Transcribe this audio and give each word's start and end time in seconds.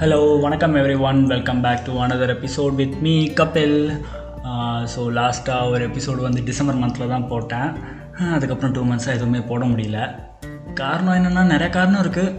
Hello 0.00 0.18
வணக்கம் 0.42 0.74
everyone 1.06 1.18
welcome 1.30 1.58
back 1.64 1.82
to 1.86 1.94
another 2.02 2.30
episode 2.34 2.74
with 2.78 2.94
me 3.04 3.12
Kapil 3.38 3.74
so 4.92 5.00
லாஸ்ட்டாக 5.18 5.66
ஒரு 5.72 5.82
episode 5.88 6.20
வந்து 6.26 6.42
டிசம்பர் 6.46 6.78
மந்தில் 6.82 7.12
தான் 7.12 7.26
போட்டேன். 7.32 7.68
அதுக்கப்புறம் 8.36 8.72
டூ 8.76 8.84
மந்த்ஸாக 8.90 9.16
எதுவுமே 9.18 9.40
போட 9.50 9.64
முடியல. 9.72 9.98
காரணம் 10.80 11.16
என்னென்னா 11.18 11.42
நிறைய 11.52 11.68
காரணம் 11.76 12.02
இருக்குது 12.04 12.32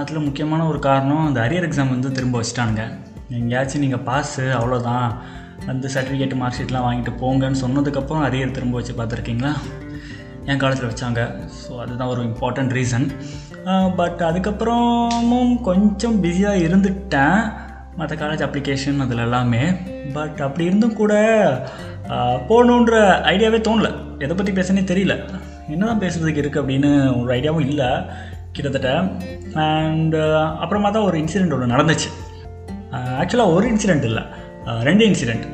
அதில் 0.00 0.24
முக்கியமான 0.26 0.68
ஒரு 0.72 0.80
காரணம் 0.88 1.26
அந்த 1.26 1.40
அரியர் 1.46 1.66
எக்ஸாம் 1.70 1.92
வந்து 1.94 2.14
திரும்ப 2.18 2.42
வச்சுட்டானுங்க. 2.42 2.84
எங்கேயாச்சும் 3.40 3.84
நீங்கள் 3.86 4.04
பாஸு 4.10 4.46
அவ்வளோதான் 4.60 5.08
வந்து 5.70 5.88
சர்டிஃபிகேட் 5.96 6.40
மார்க் 6.42 6.58
ஷீட்லாம் 6.60 6.88
வாங்கிட்டு 6.88 7.14
போங்கன்னு 7.24 7.62
சொன்னதுக்கப்புறம் 7.64 8.26
அரியர் 8.28 8.56
திரும்ப 8.58 8.76
வச்சு 8.80 8.96
பார்த்துருக்கீங்களா? 9.00 9.52
என் 10.50 10.62
காலேஜில் 10.64 10.90
வச்சாங்க. 10.92 11.22
ஸோ 11.62 11.72
அதுதான் 11.84 12.12
ஒரு 12.14 12.22
இம்பார்ட்டண்ட் 12.30 12.74
ரீசன் 12.80 13.08
பட் 13.98 14.20
அதுக்கப்புறமும் 14.26 15.54
கொஞ்சம் 15.68 16.16
பிஸியாக 16.20 16.62
இருந்துட்டேன். 16.66 17.40
மற்ற 17.98 18.16
காலேஜ் 18.16 18.44
அப்ளிகேஷன் 18.46 19.02
அதில் 19.04 19.24
எல்லாமே. 19.26 19.62
பட் 20.16 20.40
அப்படி 20.46 20.64
இருந்தும் 20.68 20.98
கூட 21.00 21.12
போகணுன்ற 22.50 22.94
ஐடியாவே 23.32 23.58
தோணல. 23.68 23.88
எதை 24.24 24.34
பற்றி 24.36 24.52
பேசுனே 24.58 24.84
தெரியல. 24.92 25.14
என்ன 25.74 25.86
தான் 25.90 26.02
பேசுறதுக்கு 26.04 26.42
இருக்குது 26.42 26.62
அப்படின்னு 26.62 26.90
ஒரு 27.20 27.30
ஐடியாவும் 27.38 27.66
இல்லை 27.68 27.88
கிட்டத்தட்ட. 28.52 28.92
அண்ட் 29.66 30.16
அப்புறமா 30.62 30.90
தான் 30.90 31.06
ஒரு 31.08 31.18
இன்சிடெண்ட் 31.18 31.54
ஒன்று 31.56 31.74
நடந்துச்சு. 31.74 32.08
ஆக்சுவலாக 33.20 33.54
ஒரு 33.56 33.66
இன்சிடெண்ட் 33.72 34.08
இல்லை. 34.10 34.24
ரெண்டு 34.88 35.04
இன்சிடெண்ட் 35.06 35.46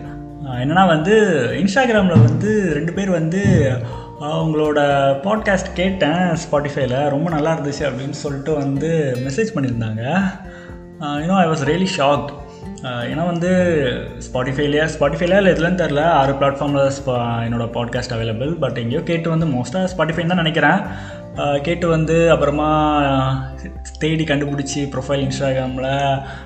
என்னென்னா 0.63 0.87
வந்து 0.87 1.15
இன்ஸ்டாகிராமில் 1.61 2.25
வந்து 2.29 2.51
ரெண்டு 2.77 2.93
பேர் 2.97 3.11
வந்து 3.19 3.43
உங்களோட 4.25 4.81
பாட்காஸ்ட் 5.25 5.71
கேட்டேன் 5.75 6.23
ஸ்பாட்டிஃபைல 6.43 7.09
ரொம்ப 7.09 7.31
நல்லா 7.31 7.51
இருந்துச்சு 7.55 7.85
அப்படின்னு 7.89 8.17
சொல்லிட்டு 8.23 8.53
வந்து 8.55 8.91
மெசேஜ் 9.25 9.51
பண்ணியிருந்தாங்க. 9.55 10.03
You know 11.23 11.37
I 11.43 11.47
was 11.47 11.65
really 11.71 11.89
shocked 11.97 12.31
ஏன்னா 13.11 13.25
வந்து 13.27 13.51
ஸ்பாட்டிஃபைலையா 14.27 14.87
ஸ்பாட்டிஃபைலையா 14.95 15.37
இல்லை 15.37 15.53
எதுலன்னு 15.53 15.81
தெரில 15.83 16.03
ஆறு 16.21 16.33
பிளாட்ஃபார்மில் 16.33 16.91
என்னோடய 17.47 17.69
பாட்காஸ்ட் 17.77 18.15
அவைலபிள் 18.17 18.53
பட் 18.65 18.79
எங்கேயோ 18.79 19.03
கேட்டு 19.03 19.29
வந்து 19.31 19.47
மோஸ்ட்டாக 19.47 19.91
ஸ்பாட்டிஃபைன்னு 19.97 20.33
தான் 20.33 20.43
நினைக்கிறேன். 20.45 20.81
கேட்டு 21.63 21.87
வந்து 21.89 22.17
அப்புறமா 22.31 22.71
தேடி 23.99 24.25
கண்டுபிடிச்சி 24.25 24.81
ப்ரொஃபைல் 24.95 25.25
இன்ஸ்டாகிராமில் 25.27 25.91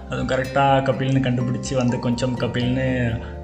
அதுவும் 0.09 0.29
கரெக்டாக 0.29 0.87
கபில்னு 0.89 1.25
கண்டுபிடிச்சி 1.27 1.75
வந்து 1.75 1.99
கொஞ்சம் 1.99 2.39
கபில்னு 2.41 2.89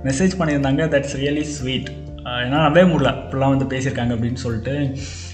மெசேஜ் 0.04 0.38
பண்ணியிருந்தாங்க. 0.38 0.82
தட்ஸ் 0.94 1.16
ரியலி 1.22 1.46
ஸ்வீட் 1.56 1.90
என்னால் 2.24 2.66
நம்பவே 2.66 2.86
முடியல. 2.90 3.10
இப்படிலாம் 3.22 3.54
வந்து 3.56 3.70
பேசியிருக்காங்க 3.72 4.14
அப்படின்னு 4.14 4.44
சொல்லிட்டு. 4.44 4.74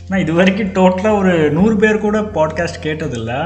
ஆனால் 0.09 0.23
இது 0.23 0.33
வரைக்கும் 0.39 0.73
டோட்டலாக 0.79 1.19
ஒரு 1.19 1.35
நூறு 1.59 1.77
பேர் 1.77 2.05
கூட 2.07 2.21
பாட்காஸ்ட் 2.21 2.85
கேட்டதில்லை. 2.87 3.41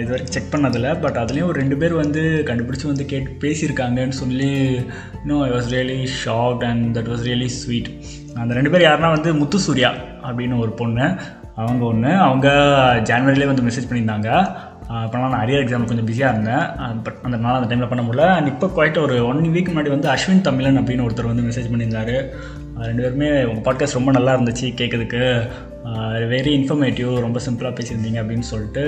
இது 0.00 0.10
வரைக்கும் 0.12 0.34
செக் 0.36 0.52
பண்ணதில்ல. 0.54 0.88
பட் 1.00 1.18
அதுலேயும் 1.22 1.48
ஒரு 1.50 1.58
ரெண்டு 1.60 1.76
பேர் 1.76 1.94
வந்து 2.02 2.22
கண்டுபிடிச்சி 2.46 2.86
வந்து 2.90 3.04
கேட்டு 3.12 3.30
பேசியிருக்காங்கன்னு 3.44 4.16
சொல்லி 4.22 4.50
இன்னும் 5.20 5.42
I 5.42 5.50
was 5.50 5.70
really 5.76 6.00
shocked 6.24 6.64
and 6.70 6.98
that 6.98 7.10
was 7.12 7.24
really 7.28 7.48
sweet 7.60 7.90
அந்த 8.34 8.54
ரெண்டு 8.54 8.72
பேர் 8.74 8.88
யாருன்னா 8.88 9.10
வந்து 9.16 9.30
முத்து 9.34 9.58
சூர்யா 9.58 9.92
அப்படின்னு 10.28 10.58
ஒரு 10.58 10.72
பொண்ணு. 10.82 11.06
அவங்க 11.62 11.84
ஒன்று 11.84 12.12
அவங்க 12.26 12.48
ஜான்வரிலே 13.08 13.48
வந்து 13.50 13.64
மெசேஜ் 13.68 13.88
பண்ணியிருந்தாங்க. 13.88 14.28
அப்போலாம் 15.00 15.32
நான் 15.32 15.42
அரியர் 15.44 15.62
எக்ஸாம் 15.64 15.90
கொஞ்சம் 15.90 16.08
பிஸியாக 16.08 16.32
இருந்தேன். 16.34 16.64
பட் 17.04 17.18
அந்த 17.22 17.36
நாள் 17.36 17.58
அந்த 17.58 17.68
டைமில் 17.70 17.90
பண்ண 17.90 18.02
முடியல. 18.04 18.26
அண்ட் 18.36 18.50
இப்போ 18.52 18.66
குவாய்ட் 18.76 19.02
ஒரு 19.02 19.16
ஒன் 19.26 19.42
வீக் 19.54 19.70
முன்னாடி 19.72 19.90
வந்து 19.94 20.08
அஸ்வின் 20.14 20.46
தமிழன் 20.48 20.78
அப்படின்னு 20.80 21.06
ஒருத்தர் 21.06 21.30
வந்து 21.30 21.46
மெசேஜ் 21.48 21.70
பண்ணியிருந்தாரு. 21.72 22.16
ரெண்டு 22.84 23.02
பேருமே 23.02 23.44
உங்கள் 23.44 23.64
பாட்காஸ்ட் 23.64 23.98
ரொம்ப 23.98 24.10
நல்லா 24.10 24.32
இருந்துச்சு 24.34 24.70
கேட்குறதுக்கு. 24.80 25.24
வெரி 26.32 26.50
இன்ஃபர்மேட்டிவ் 26.56 27.20
ரொம்ப 27.20 27.38
சிம்பிளாக 27.46 27.72
பேசியிருந்தீங்க 27.78 28.18
அப்படின்னு 28.22 28.48
சொல்லிட்டு. 28.50 28.84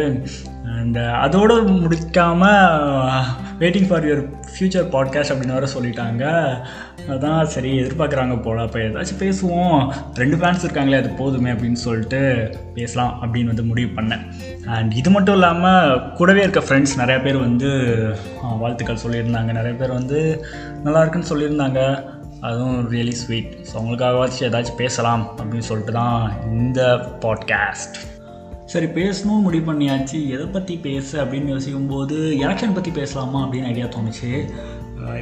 அண்ட் 0.76 0.98
அதோடு 0.98 1.54
முடிக்காமல் 1.62 3.24
waiting 3.60 3.88
for 3.88 4.06
your 4.06 4.22
future 4.52 4.90
podcast 4.94 5.32
அப்படின்னு 5.32 5.56
வேறு 5.56 5.68
சொல்லிட்டாங்க. 5.74 6.24
அதான் 7.08 7.42
சரி 7.54 7.70
எதிர்பார்க்குறாங்க 7.80 8.42
போல். 8.42 8.62
அப்போ 8.64 8.78
ஏதாச்சும் 8.78 9.22
பேசுவோம். 9.22 9.80
ரெண்டு 10.14 10.36
ஃபேன்ஸ் 10.36 10.64
இருக்காங்களே 10.64 10.96
அது 10.96 11.10
போதுமே 11.20 11.50
அப்படின்னு 11.50 11.80
சொல்லிட்டு 11.86 12.20
பேசலாம் 12.74 13.14
அப்படின்னு 13.22 13.50
வந்து 13.52 13.64
முடிவு 13.70 13.90
பண்ணேன். 14.00 14.24
அண்ட் 14.76 14.92
இது 14.92 15.10
மட்டும் 15.10 15.34
இல்லாமல் 15.34 16.12
கூடவே 16.12 16.42
இருக்க 16.46 16.60
ஃப்ரெண்ட்ஸ் 16.60 16.98
நிறையா 16.98 17.22
பேர் 17.22 17.44
வந்து 17.46 17.70
வாழ்த்துக்கள் 18.58 19.04
சொல்லியிருந்தாங்க. 19.06 19.50
நிறைய 19.60 19.74
பேர் 19.78 19.98
வந்து 20.00 20.20
நல்லா 20.82 21.00
இருக்குன்னு 21.04 21.32
சொல்லியிருந்தாங்க. 21.32 21.80
அதுவும் 22.48 22.80
ரியலி 22.94 23.14
ஸ்வீட் 23.20 23.52
ஸோ 23.68 23.72
அவங்களுக்காகவாச்சும் 23.78 24.46
ஏதாச்சும் 24.48 24.80
பேசலாம் 24.82 25.22
அப்படின்னு 25.38 25.68
சொல்லிட்டு 25.68 25.94
தான் 26.00 26.24
இந்த 26.56 26.80
பாட்காஸ்ட் 27.24 27.96
சரி 28.72 28.86
பேசணும்னு 28.98 29.44
முடிவு 29.46 29.64
பண்ணியாச்சு. 29.70 30.18
எதை 30.34 30.46
பற்றி 30.46 30.74
பேச 30.86 31.08
அப்படின்னு 31.24 31.52
யோசிக்கும் 31.54 31.90
போது 31.92 32.16
எலெக்ஷன் 32.44 32.76
பற்றி 32.76 32.90
பேசலாமா 32.98 33.40
அப்படின்னு 33.44 33.70
ஐடியா 33.72 33.86
தோணுச்சு. 33.96 34.30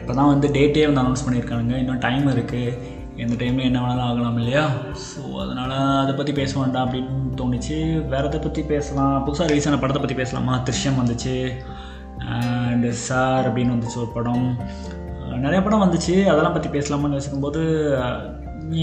இப்போ 0.01 0.13
தான் 0.19 0.31
வந்து 0.33 0.49
டேட்டே 0.57 0.83
வந்து 0.89 1.03
அனௌன்ஸ் 1.03 1.25
பண்ணியிருக்காங்க 1.27 1.73
இன்னும் 1.83 2.03
டைம் 2.07 2.27
இருக்குது 2.35 2.77
எந்த 3.23 3.35
டைமில் 3.41 3.67
என்ன 3.69 3.79
வேணாலும் 3.81 4.07
ஆகலாம் 4.09 4.39
இல்லையா? 4.43 4.65
ஸோ 5.09 5.23
அதனால் 5.45 5.75
அதை 6.03 6.13
பற்றி 6.15 6.33
பேச 6.41 6.53
வேண்டாம் 6.61 6.85
அப்படின்னு 6.87 7.37
தோணுச்சு. 7.41 7.79
வேறு 8.13 8.29
எதை 8.31 8.41
பற்றி 8.41 8.63
பேசலாம்? 8.73 9.17
புதுசாக 9.27 9.51
ரிலீஸான 9.53 9.81
படத்தை 9.81 10.03
பற்றி 10.03 10.19
பேசலாமா? 10.23 10.55
திருஷ்யம் 10.69 11.01
வந்துச்சு. 11.03 11.37
அண்ட் 12.39 12.89
சார் 13.07 13.47
அப்படின்னு 13.49 13.75
வந்துச்சு 13.77 14.03
ஒரு 14.05 14.13
படம். 14.19 14.49
நிறைய 15.45 15.61
படம் 15.65 15.85
வந்துச்சு. 15.85 16.15
அதெல்லாம் 16.33 16.57
பற்றி 16.57 16.71
பேசலாமான்னு 16.77 17.19
யோசிக்கும்போது 17.19 17.63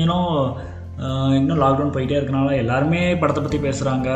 ஏன்னோ 0.04 0.18
இன்னும் 1.40 1.62
லாக்டவுன் 1.64 1.94
போயிட்டே 1.96 2.18
இருக்கனால 2.20 2.56
எல்லாருமே 2.64 3.02
படத்தை 3.22 3.42
பற்றி 3.44 3.60
பேசுகிறாங்க 3.68 4.10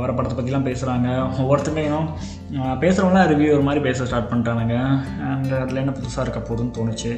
வர 0.00 0.10
படத்தை 0.12 0.34
பற்றிலாம் 0.36 0.66
பேசுகிறாங்க 0.68 1.08
ஒவ்வொருத்தருமே 1.42 1.82
இன்னும் 1.88 2.08
பேசுகிறவங்களாம் 2.82 3.28
ரிவ்யூ 3.32 3.50
ஒரு 3.56 3.64
மாதிரி 3.66 3.80
பேச 3.86 4.06
ஸ்டார்ட் 4.08 4.30
பண்ணிட்டானுங்க. 4.30 4.76
அண்ட் 5.28 5.52
அதில் 5.60 5.80
என்ன 5.82 5.92
புதுசாக 5.98 6.24
இருக்க 6.24 6.40
போதுன்னு 6.48 6.76
தோணுச்சு. 6.78 7.12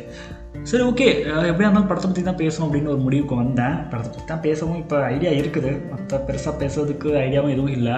சரி 0.71 0.85
ஓகே 0.91 1.07
எப்படியா 1.51 1.69
இருந்தாலும் 1.69 1.91
படத்தை 1.91 2.09
பற்றி 2.09 2.25
தான் 2.27 2.41
பேசணும் 2.43 2.67
அப்படின்னு 2.67 2.93
ஒரு 2.95 3.01
முடிவுக்கு 3.07 3.37
வந்தேன். 3.43 3.77
படத்தை 3.93 4.11
பற்றி 4.11 4.27
தான் 4.33 4.45
பேசவும் 4.49 4.81
இப்போ 4.83 4.99
ஐடியா 5.15 5.33
இருக்குது. 5.41 5.73
மற்ற 5.93 6.19
பெருசாக 6.29 6.55
பேசுறதுக்கு 6.63 7.11
ஐடியாவும் 7.25 7.55
எதுவும் 7.57 7.77
இல்லை. 7.79 7.97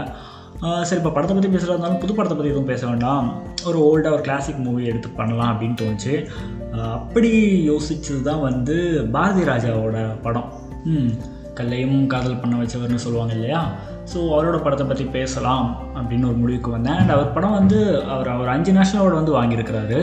சரி 0.61 1.01
இப்போ 1.01 1.11
படத்தை 1.11 1.35
பற்றி 1.37 1.51
பேசுகிறதா 1.51 1.75
இருந்தாலும் 1.75 1.99
புது 1.99 2.15
படத்தை 2.15 2.37
பற்றி 2.37 2.51
எதுவும் 2.51 2.71
பேச 2.73 2.87
வேண்டாம். 2.87 3.27
ஒரு 3.67 3.79
ஓல்டாக 3.79 4.13
ஒரு 4.13 4.23
கிளாசிக் 4.23 4.59
மூவி 4.59 4.85
எடுத்து 4.85 5.09
பண்ணலாம் 5.09 5.53
அப்படின்னு 5.53 5.81
தோணுச்சு. 5.83 6.15
அப்படி 6.97 7.31
யோசிச்சது 7.71 8.21
தான் 8.23 8.41
வந்து 8.41 8.77
பாரதி 9.11 9.43
ராஜாவோட 9.45 9.97
படம். 10.23 10.49
ம், 10.85 11.11
கல்லையும் 11.55 12.07
காதல் 12.07 12.41
பண்ண 12.41 12.57
வச்சவர்னு 12.57 13.05
சொல்லுவாங்க 13.07 13.35
இல்லையா? 13.35 13.63
ஸோ 14.13 14.19
அவரோட 14.35 14.63
படத்தை 14.63 14.87
பற்றி 14.87 15.05
பேசலாம் 15.05 15.67
அப்படின்னு 15.95 16.27
ஒரு 16.27 16.35
முடிவுக்கு 16.35 16.71
வந்தேன். 16.71 16.95
அண்ட் 16.95 17.11
அவர் 17.11 17.35
படம் 17.35 17.51
வந்து 17.51 17.79
அவர் 18.09 18.29
அவர் 18.29 18.49
அஞ்சு 18.49 18.73
நேஷனல் 18.73 19.03
அவார்டு 19.03 19.21
வந்து 19.21 19.37
வாங்கியிருக்கிறாரு. 19.39 20.01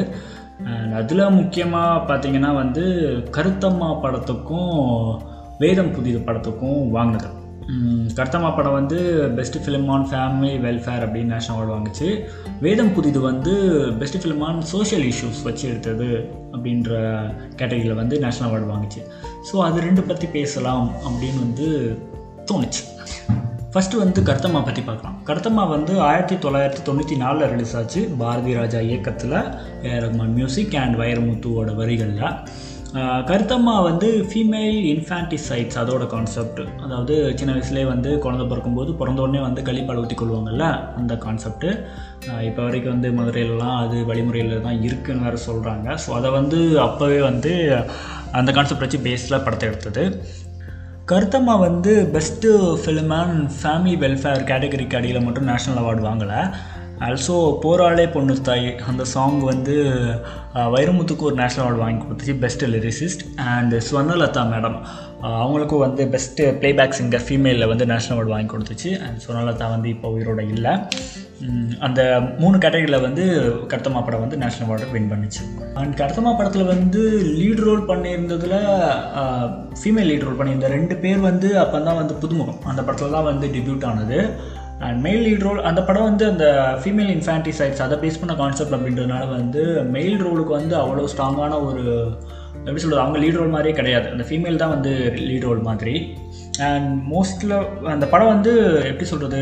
அண்ட் 0.66 0.94
அதில் 0.94 1.30
முக்கியமாக 1.30 2.06
பார்த்தீங்கன்னா 2.10 2.54
வந்து 2.54 2.86
கருத்தம்மா 3.32 4.02
படத்துக்கும் 4.02 4.72
வேதம் 5.60 5.94
புதிது 5.94 6.20
படத்துக்கும் 6.20 6.90
வாங்கினது. 6.90 7.30
கர்த்தமா 8.18 8.50
படம் 8.56 8.76
வந்து 8.78 8.98
best 9.38 9.58
film 9.66 9.88
on 9.96 10.06
family 10.12 10.54
welfare 10.66 11.04
அப்படின்னு 11.06 11.34
நேஷனல் 11.34 11.58
அவார்டு 11.58 11.74
வாங்குச்சு. 11.76 12.08
வேதம் 12.66 12.94
புதிது 12.94 13.20
வந்து 13.30 13.54
best 14.00 14.18
film 14.22 14.44
on 14.50 14.62
social 14.74 15.06
issues 15.12 15.42
வச்சு 15.48 15.66
எடுத்தது 15.72 16.08
அப்படின்ற 16.54 16.92
கேட்டகரியில் 17.60 18.00
வந்து 18.02 18.16
நேஷனல் 18.26 18.50
அவார்டு 18.50 18.72
வாங்குச்சு. 18.74 19.02
ஸோ 19.50 19.58
அது 19.68 19.80
ரெண்டு 19.88 20.04
பற்றி 20.12 20.30
பேசலாம் 20.38 20.88
அப்படின்னு 21.08 21.42
வந்து 21.46 21.68
தோணுச்சு. 22.52 22.84
ஃபஸ்ட்டு 23.74 24.02
வந்து 24.02 24.20
கர்த்தம்மா 24.30 24.60
பற்றி 24.68 24.82
பார்க்கலாம். 24.82 25.18
கர்த்தம்மா 25.26 25.64
வந்து 25.74 25.94
ஆயிரத்தி 26.08 26.36
தொள்ளாயிரத்தி 26.36 26.82
தொண்ணூற்றி 26.88 27.16
நாலில் 27.24 27.52
ரிலீஸ் 27.52 27.76
ஆச்சு. 27.80 28.02
பாரதி 28.22 28.54
ராஜா 28.54 28.80
இயக்கத்தில் 28.80 29.38
ஏ 29.90 30.00
ரஹ்மான் 30.06 30.34
மியூசிக் 30.40 30.76
அண்ட் 30.84 30.98
வைரமுத்துவோட 31.02 31.76
வரிகளில். 31.82 32.26
கருத்தம்மா 33.30 33.74
வந்து 33.84 34.08
ஃபீமேல் 34.30 34.78
இன்ஃபான்டிசைட்ஸ் 34.92 35.80
அதோட 35.82 36.04
கான்செப்ட் 36.08 36.62
அதாவது 36.84 37.16
சின்ன 37.40 37.52
வயசுலேயே 37.56 37.86
வந்து 37.86 38.12
குழந்தை 38.18 38.46
பிறக்கும்போது 38.48 38.92
பிறந்த 38.94 39.22
உடனே 39.22 39.42
வந்து 39.46 39.62
கழிப்பால் 39.68 40.02
ஊற்றி 40.04 40.16
கொள்வாங்கல்ல 40.16 40.68
அந்த 41.00 41.16
கான்செப்ட்டு 41.26 41.70
இப்போ 42.48 42.62
வரைக்கும் 42.64 42.94
வந்து 42.94 43.12
மதுரையிலலாம் 43.20 43.78
அது 43.84 44.06
வழிமுறையில் 44.06 44.66
தான் 44.68 44.82
இருக்குன்னு 44.82 45.26
வேறு 45.28 45.46
சொல்கிறாங்க 45.48 45.98
ஸோ 46.06 46.12
அதை 46.12 46.32
வந்து 46.40 46.60
அப்போவே 46.88 47.20
வந்து 47.20 47.54
அந்த 48.32 48.50
கான்செப்ட் 48.52 48.86
வச்சு 48.86 49.06
பேஸில் 49.08 49.44
படத்தை 49.46 49.70
எடுத்தது. 49.70 50.04
கருத்தம்மா 51.06 51.54
வந்து 51.60 51.94
best 52.16 52.50
film 52.82 53.14
and 53.20 53.46
family 53.62 53.96
welfare 54.04 54.44
கேட்டகரிக்கு 54.50 54.98
அடியில் 55.00 55.26
மட்டும் 55.28 55.48
நேஷ்னல் 55.48 55.80
அவார்டு 55.84 56.04
வாங்கலை. 56.10 56.42
ஆல்சோ 57.08 57.36
போராளே 57.64 58.06
பொண்ணு 58.14 58.34
தாய் 58.48 58.70
அந்த 58.90 59.04
சாங் 59.12 59.38
வந்து 59.52 59.76
uh, 60.58 60.66
வைரமுத்துக்கு 60.74 61.28
ஒரு 61.28 61.36
நேஷ்னல் 61.42 61.64
அவார்டு 61.64 61.82
வாங்கி 61.84 62.02
கொடுத்துச்சு 62.04 62.36
best 62.44 62.66
lyricist 62.74 63.24
and 63.54 63.76
Swarnalatha 63.88 64.44
madam 64.52 64.78
அவங்களுக்கும் 65.40 65.84
வந்து 65.86 66.04
பெஸ்ட்டு 66.14 66.44
பிளேபேக் 66.60 66.98
சிங்கர் 67.00 67.26
ஃபீமேலில் 67.28 67.70
வந்து 67.72 67.88
நேஷ்னல் 67.92 68.16
அவார்டு 68.16 68.34
வாங்கி 68.36 68.52
கொடுத்துச்சு 68.54 68.92
அண்ட் 69.06 69.18
ஸ்வர்ணலதா 69.24 69.70
வந்து 69.76 69.90
இப்போ 69.96 70.10
உயிரோட 70.16 70.44
இல்லை. 70.56 70.74
அந்த 71.88 72.02
மூணு 72.42 72.56
கேட்டகரியில் 72.64 73.04
வந்து 73.08 73.24
கர்த்தமா 73.72 74.00
படம் 74.06 74.24
வந்து 74.26 74.40
நேஷ்னல் 74.44 74.68
அவார்டு 74.68 74.94
வின் 74.96 75.12
பண்ணிச்சு. 75.14 75.44
அண்ட் 75.82 75.94
கர்த்தமா 76.02 76.32
படத்தில் 76.40 76.72
வந்து 76.74 77.02
லீட் 77.40 77.66
ரோல் 77.68 77.84
பண்ணியிருந்ததில் 77.92 78.60
ஃபீமேல் 79.82 80.10
லீட் 80.12 80.28
ரோல் 80.28 80.40
பண்ணியிருந்த 80.40 80.70
ரெண்டு 80.78 80.98
பேர் 81.04 81.28
வந்து 81.30 81.52
அப்போ 81.64 81.80
தான் 81.90 82.00
வந்து 82.02 82.16
புதுமுகம். 82.24 82.62
அந்த 82.72 82.82
படத்தில் 82.88 83.18
தான் 83.18 83.30
வந்து 83.32 83.48
டெபியூட் 83.58 83.88
ஆனது. 83.92 84.20
அண்ட் 84.86 85.00
மெயில் 85.06 85.24
லீட் 85.28 85.46
ரோல் 85.48 85.62
அந்த 85.70 85.82
படம் 85.88 86.08
வந்து 86.10 86.26
அந்த 86.32 86.46
ஃபீமேல் 86.82 87.12
இன்ஃபேன்டிசைட்ஸ் 87.16 87.82
அதை 87.86 87.96
பேஸ் 88.04 88.20
பண்ண 88.22 88.36
கான்செப்ட் 88.42 88.76
அப்படின்றதுனால 88.76 89.24
வந்து 89.30 89.64
மெயில் 89.96 90.18
ரோலுக்கு 90.26 90.54
வந்து 90.60 90.76
அவ்வளோ 90.82 91.08
ஸ்ட்ராங்கான 91.14 91.58
ஒரு 91.68 91.84
எப்படி 92.60 92.82
சொல்கிறது 92.84 93.04
அவங்க 93.04 93.20
லீட் 93.20 93.40
ரோல் 93.40 93.54
மாதிரியே 93.56 93.76
கிடையாது. 93.76 94.08
அந்த 94.14 94.24
ஃபீமேல் 94.30 94.62
தான் 94.62 94.74
வந்து 94.76 94.92
லீட் 95.28 95.46
ரோல் 95.48 95.62
மாதிரி. 95.68 95.96
அண்ட் 96.70 96.90
மோஸ்ட்டில் 97.14 97.54
அந்த 97.94 98.06
படம் 98.14 98.32
வந்து 98.36 98.54
எப்படி 98.90 99.06
சொல்கிறது 99.12 99.42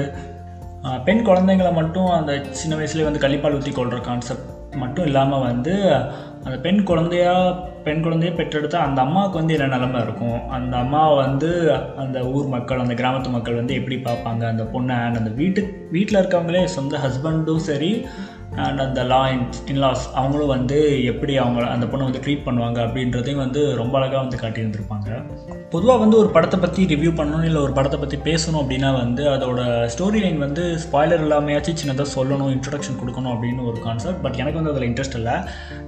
பெண் 1.06 1.24
குழந்தைங்களை 1.28 1.72
மட்டும் 1.74 2.10
அந்த 2.18 2.34
சின்ன 2.60 2.74
வயசுலேயே 2.80 3.08
வந்து 3.10 3.24
கள்ளிப்பால் 3.24 3.56
ஊற்றி 3.56 3.72
கொள்கிற 3.72 4.00
கான்செப்ட் 4.10 4.76
மட்டும் 4.76 5.06
இல்லாமல் 5.06 5.46
வந்து 5.48 5.74
அந்த 6.44 6.58
பெண் 6.66 6.82
குழந்தையா 6.90 7.34
பெண் 7.88 8.04
குழந்தையை 8.06 8.34
பெற்றெடுத்த 8.38 8.78
அந்த 8.86 9.00
அம்மாவுக்கு 9.06 9.40
வந்து 9.40 9.56
என்ன 9.58 9.68
நிலமை 9.76 10.00
இருக்கும்? 10.06 10.40
அந்த 10.58 10.74
அம்மா 10.84 11.04
வந்து 11.22 11.52
அந்த 12.04 12.18
ஊர் 12.36 12.48
மக்கள் 12.56 12.84
அந்த 12.84 12.96
கிராமத்து 13.02 13.30
மக்கள் 13.36 13.60
வந்து 13.62 13.78
எப்படி 13.80 13.98
பார்ப்பாங்க? 14.08 14.44
அந்த 14.54 14.64
பொண்ணை 14.74 14.98
அண்ட் 15.06 15.20
அந்த 15.22 15.34
வீட்டு 15.42 15.62
வீட்டில் 15.92 16.22
இருக்கவங்களே 16.22 16.64
சொந்த 16.78 16.96
ஹஸ்பண்டும் 17.06 17.68
சரி 17.70 17.92
அண்ட் 18.66 18.80
அந்த 18.80 19.04
லா 19.04 19.22
இன்லாஸ் 19.72 20.06
அவங்களும் 20.20 20.54
வந்து 20.56 20.78
எப்படி 21.12 21.38
அவங்க 21.38 21.66
அந்த 21.76 21.86
பொண்ணை 21.86 22.06
வந்து 22.10 22.22
ட்ரீட் 22.26 22.46
பண்ணுவாங்க 22.46 22.78
அப்படின்றதையும் 22.86 23.44
வந்து 23.44 23.62
ரொம்ப 23.76 23.98
அழகாக 24.00 24.22
வந்து 24.24 24.38
காட்டியிருந்திருப்பாங்க. 24.44 25.10
பொதுவாக 25.70 26.00
வந்து 26.04 26.18
ஒரு 26.18 26.30
படத்தை 26.36 26.60
பற்றி 26.60 26.82
ரிவ்யூ 26.86 27.12
பண்ணணும் 27.18 27.44
இல்லை 27.44 27.62
ஒரு 27.62 27.74
படத்தை 27.78 28.00
பற்றி 28.00 28.18
பேசணும் 28.30 28.62
அப்படின்னா 28.64 28.90
வந்து 29.00 29.24
அதோட 29.36 29.60
ஸ்டோரி 29.94 30.20
லைன் 30.24 30.40
வந்து 30.46 30.64
ஸ்பாய்லர் 30.84 31.24
இல்லாமையாச்சும் 31.26 31.80
சின்னதாக 31.82 32.08
சொல்லணும் 32.16 32.52
இன்ட்ரடக்ஷன் 32.56 33.00
கொடுக்கணும் 33.02 33.34
அப்படின்னு 33.34 33.64
ஒரு 33.72 33.80
கான்செப்ட் 33.88 34.22
பட் 34.26 34.40
எனக்கு 34.42 34.60
வந்து 34.60 34.74
அதில் 34.74 34.88
இன்ட்ரெஸ்ட் 34.90 35.18
இல்லை. 35.22 35.36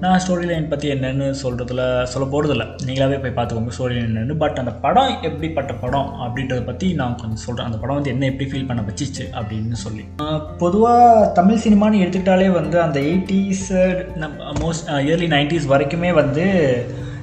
நான் 0.03 0.19
ஸ்டோரி 0.25 0.45
லைன் 0.51 0.67
பற்றி 0.67 0.89
என்னென்னு 0.95 1.27
சொல்கிறதுல 1.43 1.81
சொல்ல 2.13 2.27
போகிறதில்ல 2.33 2.67
நீங்களாவே 2.87 3.19
போய் 3.23 3.35
பார்த்துக்கோங்க 3.39 3.75
ஸ்டோரி 3.77 3.95
லைன் 3.97 4.09
என்னென்னு. 4.11 4.37
பட் 4.43 4.59
அந்த 4.63 4.73
படம் 4.85 5.13
எப்படிப்பட்ட 5.29 5.73
படம் 5.85 6.11
அப்படின்றத 6.25 6.61
பற்றி 6.71 6.89
நான் 7.01 7.17
கொஞ்சம் 7.21 7.43
சொல்கிறேன் 7.45 7.69
அந்த 7.69 7.79
படம் 7.83 7.99
வந்து 7.99 8.13
என்ன 8.15 8.25
எப்படி 8.31 8.49
ஃபீல் 8.51 8.69
பண்ண 8.71 8.83
வச்சிச்சு 8.89 9.25
அப்படின்னு 9.39 9.79
சொல்லி. 9.85 10.05
பொதுவாக 10.63 11.31
தமிழ் 11.39 11.63
சினிமான்னு 11.65 12.03
எடுத்துக்கிட்டாலே 12.03 12.47
வந்து 12.57 12.77
அந்த 12.85 12.97
எயிட்டிஸ் 13.11 13.67
மோஸ்ட் 14.63 14.89
இயர்லி 15.07 15.29
நைன்டிஸ் 15.35 15.69
வரைக்குமே 15.73 16.11
வந்து 16.21 16.45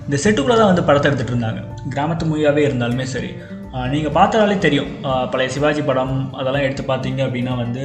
இந்த 0.07 0.17
செட்டுக்குள்ளே 0.25 0.57
தான் 0.59 0.71
வந்து 0.73 0.87
படத்தை 0.89 1.07
எடுத்துகிட்டு 1.09 1.35
இருந்தாங்க. 1.35 1.61
கிராமத்து 1.95 2.31
மூவியாகவே 2.31 2.63
இருந்தாலுமே 2.69 3.07
சரி. 3.15 3.31
நீங்கள் 3.93 4.15
பார்த்தாலே 4.17 4.55
தெரியும். 4.65 4.91
பழைய 5.33 5.49
சிவாஜி 5.55 5.83
படம் 5.89 6.15
அதெல்லாம் 6.41 6.65
எடுத்து 6.67 6.85
பார்த்தீங்க 6.91 7.21
அப்படின்னா 7.27 7.55
வந்து 7.65 7.85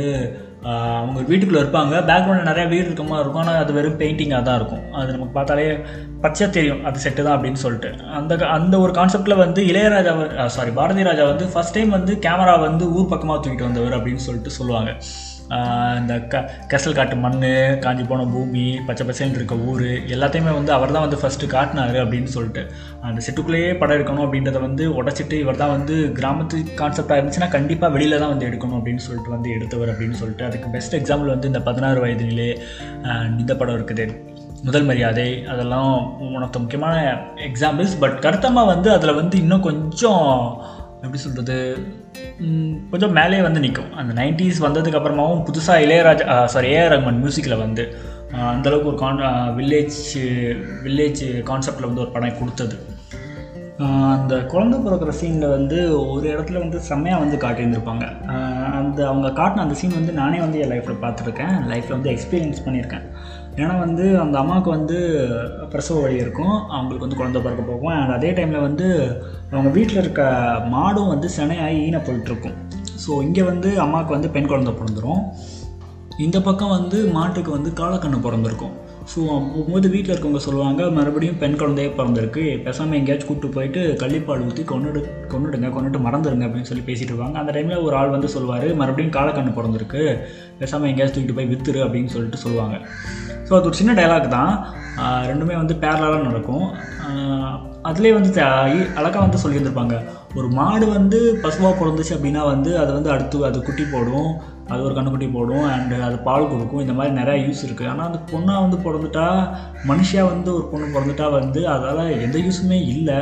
அவங்க 1.00 1.20
வீட்டுக்குள்ளே 1.30 1.62
இருப்பாங்க. 1.64 1.94
பேக்ரவுண்டில் 2.10 2.50
நிறையா 2.50 2.68
வீடு 2.74 2.86
இருக்க 2.88 3.04
மாதிரி 3.06 3.24
இருக்கும். 3.24 3.42
ஆனால் 3.44 3.62
அது 3.64 3.72
வெறும் 3.78 3.98
பெயிண்டிங்காக 4.02 4.44
தான் 4.48 4.58
இருக்கும். 4.60 4.84
அது 5.00 5.16
நமக்கு 5.16 5.34
பார்த்தாலே 5.38 5.66
பச்சை 6.26 6.48
தெரியும். 6.58 6.82
அது 6.88 7.04
செட்டு 7.06 7.26
தான் 7.28 7.36
அப்படின்னு 7.38 7.64
சொல்லிட்டு. 7.64 7.90
அந்த 8.20 8.38
அந்த 8.58 8.76
ஒரு 8.84 8.94
கான்செப்டில் 9.00 9.42
வந்து 9.44 9.64
இளையராஜா 9.72 10.14
சாரி 10.58 10.74
பாரதி 10.80 11.08
ராஜா 11.10 11.26
வந்து 11.32 11.48
ஃபஸ்ட் 11.54 11.76
டைம் 11.78 11.98
வந்து 11.98 12.16
கேமரா 12.28 12.56
வந்து 12.68 12.86
ஊர் 12.98 13.12
பக்கமாக 13.14 13.40
தூக்கிட்டு 13.42 13.70
வந்தவர் 13.70 13.98
அப்படின்னு 14.00 14.26
சொல்லிட்டு 14.28 14.58
சொல்லுவாங்க. 14.60 14.94
இந்த 16.00 16.14
க 16.32 16.42
கெசல் 16.72 16.96
காட்டு 16.98 17.16
மண் 17.24 17.40
காஞ்சி 17.84 18.04
போன 18.12 18.26
பூமி 18.34 18.66
பச்சை 18.88 19.06
பசைன்னு 19.08 19.38
இருக்க 19.40 19.56
ஊர் 19.70 19.86
எல்லாத்தையுமே 20.16 20.52
வந்து 20.58 20.72
அவர் 20.78 20.94
தான் 20.96 21.06
வந்து 21.06 21.20
ஃபஸ்ட்டு 21.22 21.52
காட்டினாரு 21.56 21.98
அப்படின்னு 22.04 22.32
சொல்லிட்டு. 22.36 22.64
அந்த 23.08 23.22
செட்டுக்குள்ளேயே 23.26 23.72
படம் 23.82 23.98
எடுக்கணும் 23.98 24.26
அப்படின்றத 24.26 24.62
வந்து 24.68 24.86
உடச்சிட்டு 25.00 25.38
இவர் 25.44 25.62
தான் 25.64 25.76
வந்து 25.78 25.96
கிராமத்து 26.20 26.60
கான்செப்டாக 26.82 27.20
இருந்துச்சுன்னா 27.20 27.50
கண்டிப்பாக 27.58 27.94
வெளியில் 27.98 28.22
தான் 28.24 28.34
வந்து 28.34 28.50
எடுக்கணும் 28.50 28.80
அப்படின்னு 28.80 29.06
சொல்லிட்டு 29.08 29.36
வந்து 29.36 29.50
எடுத்தவர் 29.58 29.94
அப்படின்னு 29.94 30.20
சொல்லிட்டு. 30.22 30.48
அதுக்கு 30.50 30.76
பெஸ்ட் 30.78 30.98
எக்ஸாம்பிள் 31.02 31.34
வந்து 31.36 31.52
இந்த 31.54 31.64
பதினாறு 31.70 32.02
வயதிலே 32.06 32.50
இந்த 33.42 33.56
படம் 33.62 33.78
இருக்குது. 33.80 34.08
முதல் 34.68 34.88
மரியாதை 34.88 35.30
அதெல்லாம் 35.52 35.94
உனக்கு 36.36 36.58
முக்கியமான 36.60 36.96
எக்ஸாம்பிள்ஸ் 37.48 37.96
பட் 38.04 38.18
கருத்தமாக 38.26 38.72
வந்து 38.74 38.90
அதில் 38.96 39.20
வந்து 39.22 39.36
இன்னும் 39.44 39.68
கொஞ்சம் 39.70 40.28
எப்படி 41.04 41.20
சொல்கிறது 41.24 41.56
கொஞ்சம் 42.92 43.16
மேலே 43.18 43.38
வந்து 43.46 43.62
நிற்கும் 43.64 43.94
அந்த 44.00 44.12
நைன்டிஸ் 44.22 44.60
வந்ததுக்கு 44.66 45.00
அப்புறமாவும் 45.00 45.44
புதுசாக 45.48 45.84
இளையராஜா 45.86 46.36
சாரி 46.54 46.70
ஏஆர் 46.76 46.92
ரஹ்மான் 46.94 47.22
மியூசிக்கில் 47.24 47.62
வந்து 47.64 47.84
அந்தளவுக்கு 48.54 48.92
ஒரு 48.92 49.00
கான் 49.04 49.22
வில்லேஜ் 49.60 50.00
வில்லேஜ் 50.86 51.24
கான்செப்டில் 51.50 51.90
வந்து 51.90 52.04
ஒரு 52.06 52.12
படம் 52.16 52.40
கொடுத்தது. 52.42 52.76
அந்த 54.14 54.34
குழந்தை 54.52 54.78
பிறக்கிற 54.80 55.12
சீனில் 55.20 55.54
வந்து 55.58 55.78
ஒரு 56.14 56.26
இடத்துல 56.34 56.60
வந்து 56.64 56.78
செம்மையாக 56.90 57.22
வந்து 57.24 57.38
காட்டியிருந்திருப்பாங்க. 57.44 58.06
அந்த 58.80 59.00
அவங்க 59.12 59.30
காட்டின 59.40 59.64
அந்த 59.66 59.76
சீன் 59.80 60.00
வந்து 60.00 60.14
நானே 60.22 60.40
வந்து 60.46 60.60
என் 60.64 60.72
லைஃப்பில் 60.74 61.02
பார்த்துருக்கேன். 61.06 61.56
லைஃப்பில் 61.72 61.98
வந்து 61.98 62.12
எக்ஸ்பீரியன்ஸ் 62.16 62.66
பண்ணியிருக்கேன். 62.66 63.06
ஏன்னா 63.56 63.80
வந்து 63.80 64.20
அந்த 64.20 64.36
அம்மாவுக்கு 64.40 64.70
வந்து 64.70 64.98
பிரசவ 65.70 66.02
வழி 66.02 66.16
இருக்கும். 66.16 66.54
அவங்களுக்கு 66.70 67.06
வந்து 67.06 67.20
குழந்தை 67.22 67.42
பிறக்க 67.42 67.64
போகும். 67.64 67.94
அண்ட் 67.96 68.16
அதே 68.18 68.32
டைமில் 68.32 68.66
வந்து 68.68 68.88
அவங்க 69.52 69.70
வீட்டில் 69.70 69.98
இருக்க 69.98 70.24
மாடும் 70.76 71.12
வந்து 71.14 71.30
சினையாகி 71.38 71.80
ஈன 71.88 72.02
போயிட்டுருக்கும். 72.08 72.56
ஸோ 73.06 73.22
இங்கே 73.22 73.44
வந்து 73.44 73.80
அம்மாவுக்கு 73.80 74.14
வந்து 74.14 74.30
பெண் 74.30 74.48
குழந்தை 74.48 74.74
பிறந்துடும் 74.74 75.24
இந்த 76.18 76.42
பக்கம் 76.42 76.76
வந்து 76.78 76.98
மாட்டுக்கு 77.08 77.52
வந்து 77.52 77.70
காலக்கண்ணு 77.72 78.26
பிறந்திருக்கும். 78.28 78.74
ஸோ 79.12 79.22
போகும்போது 79.54 79.88
வீட்டில் 79.94 80.12
இருக்கவங்க 80.14 80.42
சொல்லுவாங்க 80.46 80.82
மறுபடியும் 80.98 81.40
பெண் 81.42 81.58
குழந்தையே 81.62 81.90
பிறந்திருக்கு. 81.98 82.44
பேசாமல் 82.66 82.98
எங்கேயாச்சும் 83.00 83.30
கூப்பிட்டு 83.30 83.56
போயிட்டு 83.56 83.82
கள்ளிப்பால் 84.02 84.44
ஊற்றி 84.48 84.64
கொண்டுடு 84.70 85.00
கொண்டுடுங்க 85.34 85.70
கொண்டுட்டு 85.76 86.00
மறந்துடுங்க 86.06 86.46
அப்படின்னு 86.48 86.70
சொல்லி 86.70 86.86
பேசிகிட்டு 86.90 87.14
இருப்பாங்க. 87.14 87.38
அந்த 87.42 87.54
டைமில் 87.56 87.84
ஒரு 87.88 87.96
ஆள் 88.02 88.14
வந்து 88.16 88.30
சொல்லுவார் 88.36 88.68
மறுபடியும் 88.82 89.16
காலக்கண்ணு 89.18 89.58
பிறந்திருக்கு. 89.58 90.04
பேசாமல் 90.62 90.90
எங்கேயாச்சும் 90.92 91.18
தூக்கிட்டு 91.18 91.40
போய் 91.40 91.52
வித்துரு 91.52 91.82
அப்படின்னு 91.88 92.14
சொல்லிட்டு 92.16 92.44
சொல்லுவாங்க. 92.46 92.78
ஸோ 93.48 93.52
அது 93.58 93.70
ஒரு 93.72 93.80
சின்ன 93.82 93.96
டைலாக் 94.00 94.36
தான். 94.38 94.54
ரெண்டுமே 95.32 95.58
வந்து 95.62 95.76
பேரலாக 95.84 96.24
நடக்கும். 96.30 96.66
அதுலேயே 97.90 98.16
வந்து 98.20 98.32
அழகாக 99.00 99.24
வந்து 99.28 99.44
சொல்லியிருந்திருப்பாங்க. 99.44 99.96
ஒரு 100.40 100.48
மாடு 100.58 100.86
வந்து 100.98 101.18
பசுவாக 101.44 101.74
பிறந்துச்சு 101.80 102.14
அப்படின்னா 102.16 102.42
வந்து 102.54 102.72
அது 102.82 102.92
வந்து 102.98 103.10
அடுத்து 103.14 103.38
அது 103.48 103.58
குட்டி 103.68 103.86
போடும். 103.94 104.30
அது 104.72 104.82
ஒரு 104.88 104.94
கண்ணுக்குட்டி 104.98 105.28
போடும் 105.38 105.66
அண்டு 105.72 105.96
அது 106.08 106.18
பால் 106.28 106.52
கொடுக்கும். 106.52 106.84
இந்த 106.84 106.94
மாதிரி 106.98 107.12
நிறையா 107.20 107.40
யூஸ் 107.46 107.64
இருக்குது 107.68 107.90
ஆனால் 107.94 108.08
அந்த 108.10 108.20
பொண்ணாக 108.32 108.62
வந்து 108.66 108.78
பிறந்துட்டா 108.86 109.26
மனுஷியாக 109.90 110.30
வந்து 110.34 110.50
ஒரு 110.58 110.66
பொண்ணு 110.74 110.94
பிறந்துட்டா 110.96 111.26
வந்து 111.40 111.62
அதால் 111.74 112.04
எந்த 112.26 112.38
யூஸுமே 112.46 112.78
இல்லை. 112.94 113.20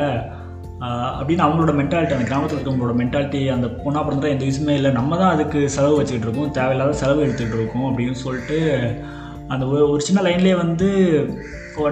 அப்படின்னு 1.18 1.44
அவங்களோட 1.46 1.72
மென்டாலிட்டி 1.80 2.16
அந்த 2.16 2.26
கிராமத்தில் 2.28 2.58
இருக்கவங்களோட 2.58 2.94
மென்டாலிட்டி 3.00 3.40
அந்த 3.54 3.66
பொண்ணாக 3.80 4.02
பிறந்துட்டா 4.04 4.34
எந்த 4.34 4.46
யூஸுமே 4.48 4.76
இல்லை. 4.80 4.92
நம்ம 4.98 5.18
தான் 5.22 5.32
அதுக்கு 5.36 5.62
செலவு 5.76 5.98
வச்சுக்கிட்டு 5.98 6.28
இருக்கோம். 6.28 6.52
தேவையில்லாத 6.58 6.94
செலவு 7.02 7.24
எடுத்துக்கிட்டு 7.26 7.60
இருக்கோம் 7.60 7.88
அப்படின்னு 7.90 8.18
சொல்லிட்டு 8.24 8.58
அந்த 9.54 9.64
ஒரு 9.92 10.02
சின்ன 10.08 10.22
லைன்லேயே 10.28 10.58
வந்து 10.64 10.88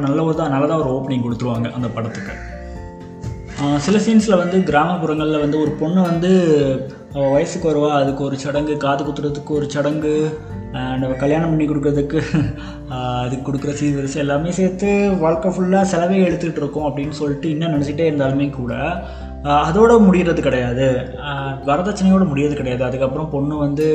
நல்ல 0.07 0.21
ஒரு 0.29 0.37
தான் 0.43 0.55
நல்லதாக 0.55 0.83
ஒரு 0.85 0.91
ஓப்பனிங் 0.97 1.27
கொடுத்துருவாங்க 1.27 1.69
அந்த 1.79 1.91
படத்துக்கு. 1.97 2.35
சில 3.79 3.97
சீன்ஸில் 3.99 4.37
வந்து 4.37 4.57
கிராமப்புறங்களில் 4.63 5.41
வந்து 5.41 5.57
ஒரு 5.61 5.71
பொண்ணு 5.71 6.01
வந்து 6.03 6.31
அவள் 7.15 7.33
வயசுக்கு 7.33 7.67
வருவா 7.71 7.91
அதுக்கு 7.93 8.23
ஒரு 8.25 8.37
சடங்கு 8.37 8.75
காது 8.77 9.03
குத்துறதுக்கு 9.05 9.53
ஒரு 9.53 9.67
சடங்கு 9.71 10.13
அண்ட் 10.73 11.17
கல்யாணம் 11.17 11.51
பண்ணி 11.51 11.67
கொடுக்குறதுக்கு 11.67 12.21
அதுக்கு 13.21 13.45
கொடுக்குற 13.47 13.73
சீர்வரிசை 13.73 14.19
எல்லாமே 14.19 14.51
சேர்த்து 14.51 14.91
வாழ்க்கை 15.19 15.51
ஃபுல்லாக 15.51 15.91
செலவே 15.91 16.19
எடுத்துகிட்டு 16.25 16.61
இருக்கோம் 16.61 16.89
அப்படின்னு 16.89 17.11
சொல்லிட்டு 17.11 17.51
இன்னும் 17.51 17.75
நினச்சிட்டே 17.75 18.09
இருந்தாலுமே 18.09 18.49
கூட 18.51 18.75
அதோட 19.47 19.93
முடிகிறது 20.05 20.41
கிடையாது. 20.47 20.87
வரதட்சணையோடு 21.69 22.25
முடியறது 22.31 22.57
கிடையாது. 22.61 22.83
அதுக்கப்புறம் 22.87 23.29
பொண்ணு 23.35 23.55
வந்து 23.65 23.87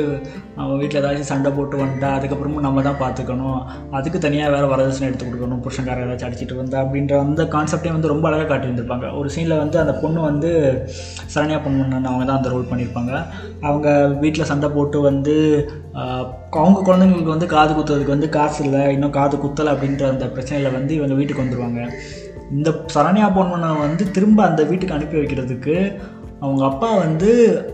அவன் 0.60 0.78
வீட்டில் 0.80 1.00
ஏதாச்சும் 1.00 1.30
சண்டை 1.30 1.50
போட்டு 1.56 1.80
வந்துட்டா 1.82 2.10
அதுக்கப்புறமும் 2.18 2.64
நம்ம 2.66 2.82
தான் 2.86 2.98
பார்த்துக்கணும். 3.02 3.60
அதுக்கு 3.98 4.18
தனியாக 4.26 4.52
வேறு 4.54 4.70
வரதட்சணை 4.72 5.08
எடுத்து 5.10 5.28
கொடுக்கணும். 5.28 5.60
புருஷங்கார 5.66 6.04
ஏதாச்சும் 6.06 6.28
அடிச்சிட்டு 6.28 6.60
வந்தா 6.60 6.78
அப்படின்ற 6.84 7.18
அந்த 7.26 7.44
கான்செப்டே 7.54 7.94
வந்து 7.96 8.12
ரொம்ப 8.14 8.26
அழகாக 8.30 8.48
காட்டியிருந்திருப்பாங்க. 8.52 9.08
ஒரு 9.20 9.30
சீனில் 9.36 9.62
வந்து 9.64 9.78
அந்த 9.84 9.94
பொண்ணு 10.02 10.20
வந்து 10.30 10.50
சரண்யா 11.34 11.60
பொண்ணு 11.66 11.84
அவங்க 12.10 12.24
தான் 12.24 12.40
அந்த 12.40 12.52
ரோல் 12.54 12.70
பண்ணியிருப்பாங்க. 12.72 13.14
அவங்க 13.68 13.88
வீட்டில் 14.24 14.50
சண்டை 14.52 14.70
போட்டு 14.78 15.00
வந்து 15.10 15.36
அவங்க 16.58 16.80
குழந்தைங்களுக்கு 16.88 17.34
வந்து 17.36 17.46
காது 17.56 17.72
குத்துறதுக்கு 17.76 18.16
வந்து 18.16 18.28
காசு 18.36 18.58
இல்லை 18.66 18.82
இன்னும் 18.96 19.16
காது 19.20 19.36
குத்தலை 19.44 19.70
அப்படின்ற 19.74 20.04
அந்த 20.12 20.26
பிரச்சனையில் 20.34 20.76
வந்து 20.78 20.92
இவங்க 20.98 21.14
வீட்டுக்கு 21.20 21.44
வந்துடுவாங்க 21.44 21.80
இந்த 22.56 22.70
சரண்யா 22.94 23.28
பொன்மனை 23.36 23.70
வந்து 23.78 24.04
திரும்ப 24.16 24.40
அந்த 24.48 24.62
வீட்டுக்கு 24.70 24.96
அனுப்பி 24.96 25.16
வைக்கிறதுக்கு 25.20 25.76
அவங்க 26.42 26.62
அப்பா 26.68 26.88
வந்து 27.04 27.30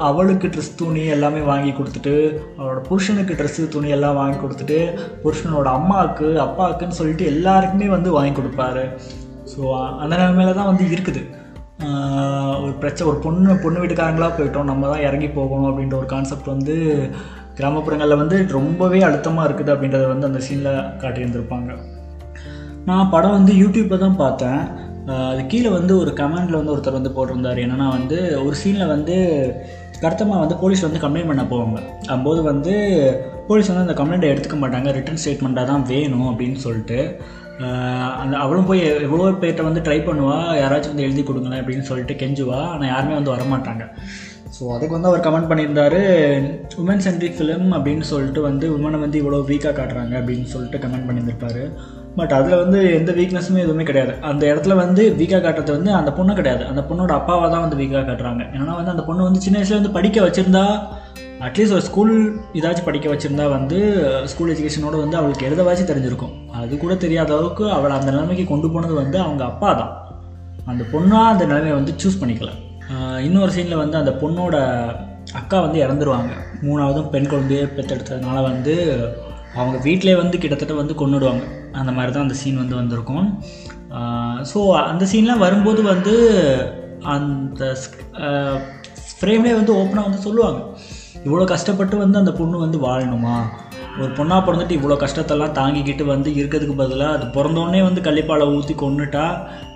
அவளுக்கு 0.09 0.47
ட்ரெஸ் 0.55 0.77
துணி 0.81 1.03
எல்லாமே 1.15 1.41
வாங்கி 1.51 1.73
கொடுத்துட்டு 1.79 2.15
அவளோட 2.59 2.81
புருஷனுக்கு 2.89 3.37
ட்ரெஸ்ஸு 3.39 3.69
துணி 3.75 3.89
எல்லாம் 3.97 4.19
வாங்கி 4.21 4.39
கொடுத்துட்டு 4.43 4.79
புருஷனோட 5.23 5.69
அம்மாவுக்கு 5.79 6.29
அப்பாவுக்குன்னு 6.47 6.99
சொல்லிட்டு 7.01 7.25
எல்லாருக்குமே 7.33 7.89
வந்து 7.97 8.11
வாங்கி 8.17 8.35
கொடுப்பாரு. 8.39 8.85
ஸோ 9.53 9.61
அந்த 10.03 10.13
நிலைமையில 10.21 10.55
தான் 10.59 10.71
வந்து 10.73 10.87
இருக்குது. 10.95 11.23
ஒரு 12.63 12.73
பிரச்சனை 12.81 13.09
ஒரு 13.11 13.19
பொண்ணு 13.27 13.53
பொண்ணு 13.65 13.83
வீட்டுக்காரங்களாக 13.83 14.33
போயிட்டோம் 14.39 14.71
நம்ம 14.71 14.89
தான் 14.93 15.07
இறங்கி 15.09 15.29
போகணும் 15.39 15.69
அப்படின்ற 15.71 15.97
ஒரு 16.01 16.09
கான்செப்ட் 16.15 16.53
வந்து 16.55 16.75
கிராமப்புறங்களில் 17.59 18.21
வந்து 18.23 18.37
ரொம்பவே 18.59 19.01
அழுத்தமாக 19.07 19.47
இருக்குது 19.49 19.73
அப்படின்றத 19.75 20.07
வந்து 20.13 20.29
அந்த 20.31 20.43
சீனில் 20.49 20.87
காட்டியிருந்திருப்பாங்க. 21.03 21.71
நான் 22.89 23.11
படம் 23.15 23.37
வந்து 23.39 23.53
யூடியூப்பில் 23.63 24.05
தான் 24.05 24.21
பார்த்தேன். 24.23 24.63
அது 25.31 25.43
கீழே 25.53 25.71
வந்து 25.79 25.93
ஒரு 26.03 26.11
கமெண்டில் 26.21 26.59
வந்து 26.59 26.73
ஒருத்தர் 26.75 26.99
வந்து 26.99 27.13
போட்டிருந்தார். 27.17 27.61
என்னென்னா 27.65 27.87
வந்து 27.99 28.19
ஒரு 28.47 28.55
சீனில் 28.63 28.93
வந்து 28.95 29.17
கருத்தமாக 30.03 30.43
வந்து 30.43 30.57
போலீஸ் 30.63 30.87
வந்து 30.87 31.03
கம்ப்ளைண்ட் 31.03 31.31
பண்ண 31.31 31.43
போவாங்க. 31.53 31.79
அப்போது 32.15 32.41
வந்து 32.51 32.75
போலீஸ் 33.49 33.71
வந்து 33.71 33.87
அந்த 33.87 33.97
கம்ப்ளைண்ட்டை 33.99 34.31
எடுத்துக்க 34.33 34.59
மாட்டாங்க. 34.63 34.89
ரிட்டன் 34.99 35.21
ஸ்டேட்மெண்ட்டாக 35.23 35.71
தான் 35.73 35.87
வேணும் 35.93 36.29
அப்படின்னு 36.33 36.59
சொல்லிட்டு 36.67 36.99
அந்த 38.23 38.35
அவளும் 38.43 38.69
போய் 38.69 38.83
எவ்வளோ 39.07 39.25
பேர்கிட்ட 39.41 39.63
வந்து 39.69 39.83
ட்ரை 39.87 39.97
பண்ணுவா? 40.07 40.37
யாராச்சும் 40.61 40.93
வந்து 40.93 41.07
எழுதி 41.07 41.23
கொடுங்களேன் 41.31 41.61
அப்படின்னு 41.63 41.89
சொல்லிட்டு 41.89 42.15
கெஞ்சுவா. 42.23 42.61
ஆனால் 42.75 42.91
யாருமே 42.93 43.15
வந்து 43.19 43.35
வரமாட்டாங்க 43.35 43.85
ஸோ 44.57 44.63
அதுக்கு 44.75 44.97
வந்து 44.97 45.11
அவர் 45.11 45.25
கமெண்ட் 45.27 45.51
பண்ணியிருந்தாரு 45.51 46.01
உமன் 46.83 47.05
சென்ட்ரிக் 47.07 47.37
ஃபிலிம் 47.39 47.69
அப்படின்னு 47.77 48.07
சொல்லிட்டு 48.13 48.41
வந்து 48.49 48.67
உமனை 48.77 48.99
வந்து 49.05 49.21
இவ்வளோ 49.23 49.39
வீக்காக 49.51 49.75
காட்டுறாங்க 49.81 50.15
அப்படின்னு 50.21 50.49
சொல்லிட்டு 50.55 50.81
கமெண்ட் 50.85 51.07
பண்ணியிருந்திருப்பாரு. 51.09 51.65
பட் 52.19 52.33
அதில் 52.37 52.61
வந்து 52.61 52.79
எந்த 52.99 53.11
வீக்னஸுமே 53.19 53.61
எதுவுமே 53.65 53.85
கிடையாது. 53.89 54.13
அந்த 54.31 54.43
இடத்துல 54.53 54.75
வந்து 54.81 55.03
வீக்காக 55.19 55.43
காட்டுறது 55.45 55.77
வந்து 55.77 55.91
அந்த 55.99 56.11
பொண்ணு 56.17 56.33
கிடையாது. 56.39 56.65
அந்த 56.71 56.83
பொண்ணோட 56.89 57.13
அப்பாவை 57.19 57.47
தான் 57.53 57.65
வந்து 57.65 57.79
வீக்காக 57.81 58.05
காட்டுறாங்க. 58.09 58.43
ஏன்னா 58.57 58.75
வந்து 58.79 58.95
அந்த 58.95 59.05
பொண்ணு 59.09 59.27
வந்து 59.29 59.43
சின்ன 59.45 59.59
வயசுல 59.59 59.79
வந்து 59.81 59.97
படிக்க 59.99 60.21
வச்சிருந்தா 60.27 60.65
அட்லீஸ்ட் 61.47 61.75
ஒரு 61.77 61.85
ஸ்கூல் 61.89 62.15
இதாச்சும் 62.59 62.89
படிக்க 62.89 63.07
வச்சிருந்தா 63.13 63.45
வந்து 63.57 63.79
ஸ்கூல் 64.33 64.51
எஜுகேஷனோட 64.55 64.97
வந்து 65.05 65.17
அவளுக்கு 65.21 65.47
எழுதவாச்சும் 65.49 65.91
தெரிஞ்சிருக்கும். 65.91 66.35
அது 66.61 66.73
கூட 66.83 66.95
தெரியாத 67.05 67.31
அளவுக்கு 67.37 67.65
அவளை 67.77 67.95
அந்த 67.99 68.11
நிலைமைக்கு 68.17 68.45
கொண்டு 68.51 68.71
போனது 68.75 68.95
வந்து 69.03 69.19
அவங்க 69.27 69.45
அப்பா 69.51 69.71
தான். 69.81 69.93
அந்த 70.73 70.83
பொண்ணாக 70.93 71.31
அந்த 71.35 71.45
நிலைமையை 71.53 71.77
வந்து 71.79 71.95
சூஸ் 72.03 72.21
பண்ணிக்கல. 72.23 72.51
இன்னொரு 73.29 73.51
சீனில் 73.55 73.83
வந்து 73.83 73.97
அந்த 74.03 74.13
பொண்ணோட 74.23 74.57
அக்கா 75.41 75.59
வந்து 75.67 75.79
இறந்துருவாங்க. 75.85 76.33
மூணாவதும் 76.67 77.11
பெண் 77.15 77.31
குழந்தையே 77.33 77.65
பெற்றெடுத்ததுனால 77.77 78.39
வந்து 78.51 78.75
அவங்க 79.59 79.77
வீட்டிலே 79.87 80.15
வந்து 80.23 80.37
கிட்டத்தட்ட 80.43 80.75
வந்து 80.83 80.95
கொண்டுடுவாங்க 81.01 81.45
அந்த 81.79 81.91
மாதிரி 81.97 82.11
தான் 82.15 82.27
அந்த 82.27 82.37
சீன் 82.43 82.63
வந்து 82.63 82.79
வந்திருக்கும். 82.81 83.27
ஸோ 84.51 84.59
அந்த 84.91 85.05
சீன்லாம் 85.13 85.45
வரும்போது 85.47 85.81
வந்து 85.93 86.15
அந்த 87.15 87.65
ஃப்ரேம்லேயே 89.19 89.55
வந்து 89.61 89.73
ஓப்பனாக 89.81 90.09
வந்து 90.09 90.27
சொல்லுவாங்க. 90.27 90.61
இவ்வளோ 91.27 91.47
கஷ்டப்பட்டு 91.55 91.97
வந்து 92.03 92.21
அந்த 92.23 92.33
பொண்ணு 92.39 92.65
வந்து 92.65 92.79
வாழணுமா? 92.87 93.39
ஒரு 94.03 94.11
பொண்ணாக 94.19 94.41
பிறந்துட்டு 94.47 94.77
இவ்வளோ 94.79 94.97
கஷ்டத்தெல்லாம் 95.03 95.57
தாங்கிக்கிட்டு 95.59 96.05
வந்து 96.11 96.31
இருக்கிறதுக்கு 96.41 96.77
பதிலாக 96.81 97.17
அது 97.17 97.27
பிறந்தோடனே 97.37 97.81
வந்து 97.87 98.01
கள்ளிப்பாலை 98.07 98.45
ஊற்றி 98.57 98.75
கொன்னுட்டா 98.83 99.25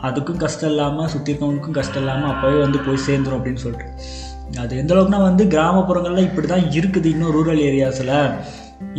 அதுக்கும் 0.08 0.42
கஷ்டம் 0.44 0.70
இல்லாமல் 0.72 1.10
சுற்றி 1.14 1.30
இருக்கவங்களுக்கும் 1.32 1.78
கஷ்டம் 1.78 2.02
இல்லாமல் 2.02 2.30
அப்போவே 2.32 2.58
வந்து 2.64 2.78
போய் 2.86 3.06
சேர்ந்துரும் 3.08 3.38
அப்படின்னு 3.38 3.62
சொல்லிட்டு. 3.64 3.88
அது 4.62 4.72
எந்த 4.82 4.94
அளவுக்குனா 4.94 5.20
வந்து 5.30 5.44
கிராமப்புறங்களில் 5.54 6.26
இப்படி 6.28 6.46
தான் 6.46 6.66
இருக்குது 6.78 7.10
இன்னும் 7.14 7.34
ரூரல் 7.36 7.62
ஏரியாஸில் 7.70 8.16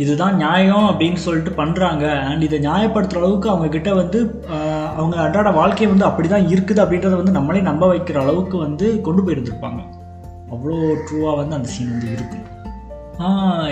இதுதான் 0.02 0.36
நியாயம் 0.42 0.86
அப்படின்னு 0.90 1.20
சொல்லிட்டு 1.24 1.50
பண்ணுறாங்க 1.58 2.04
அண்ட் 2.28 2.44
இதை 2.46 2.58
நியாயப்படுத்துகிற 2.66 3.20
அளவுக்கு 3.22 3.48
அவங்கக்கிட்ட 3.52 3.90
வந்து 4.00 4.18
அவங்க 4.98 5.16
அன்றாட 5.24 5.50
வாழ்க்கை 5.58 5.88
வந்து 5.92 6.06
அப்படி 6.08 6.28
தான் 6.28 6.48
இருக்குது 6.54 6.82
அப்படின்றத 6.84 7.14
வந்து 7.20 7.36
நம்மளே 7.38 7.62
நம்ப 7.70 7.84
வைக்கிற 7.92 8.18
அளவுக்கு 8.24 8.56
வந்து 8.66 8.86
கொண்டு 9.06 9.22
போயிருந்துருப்பாங்க. 9.26 9.80
அவ்வளோ 10.54 10.78
ட்ரூவாக 11.06 11.36
வந்து 11.40 11.56
அந்த 11.58 11.68
சீன் 11.74 11.92
வந்து 11.94 12.10
இருக்கும். 12.16 12.44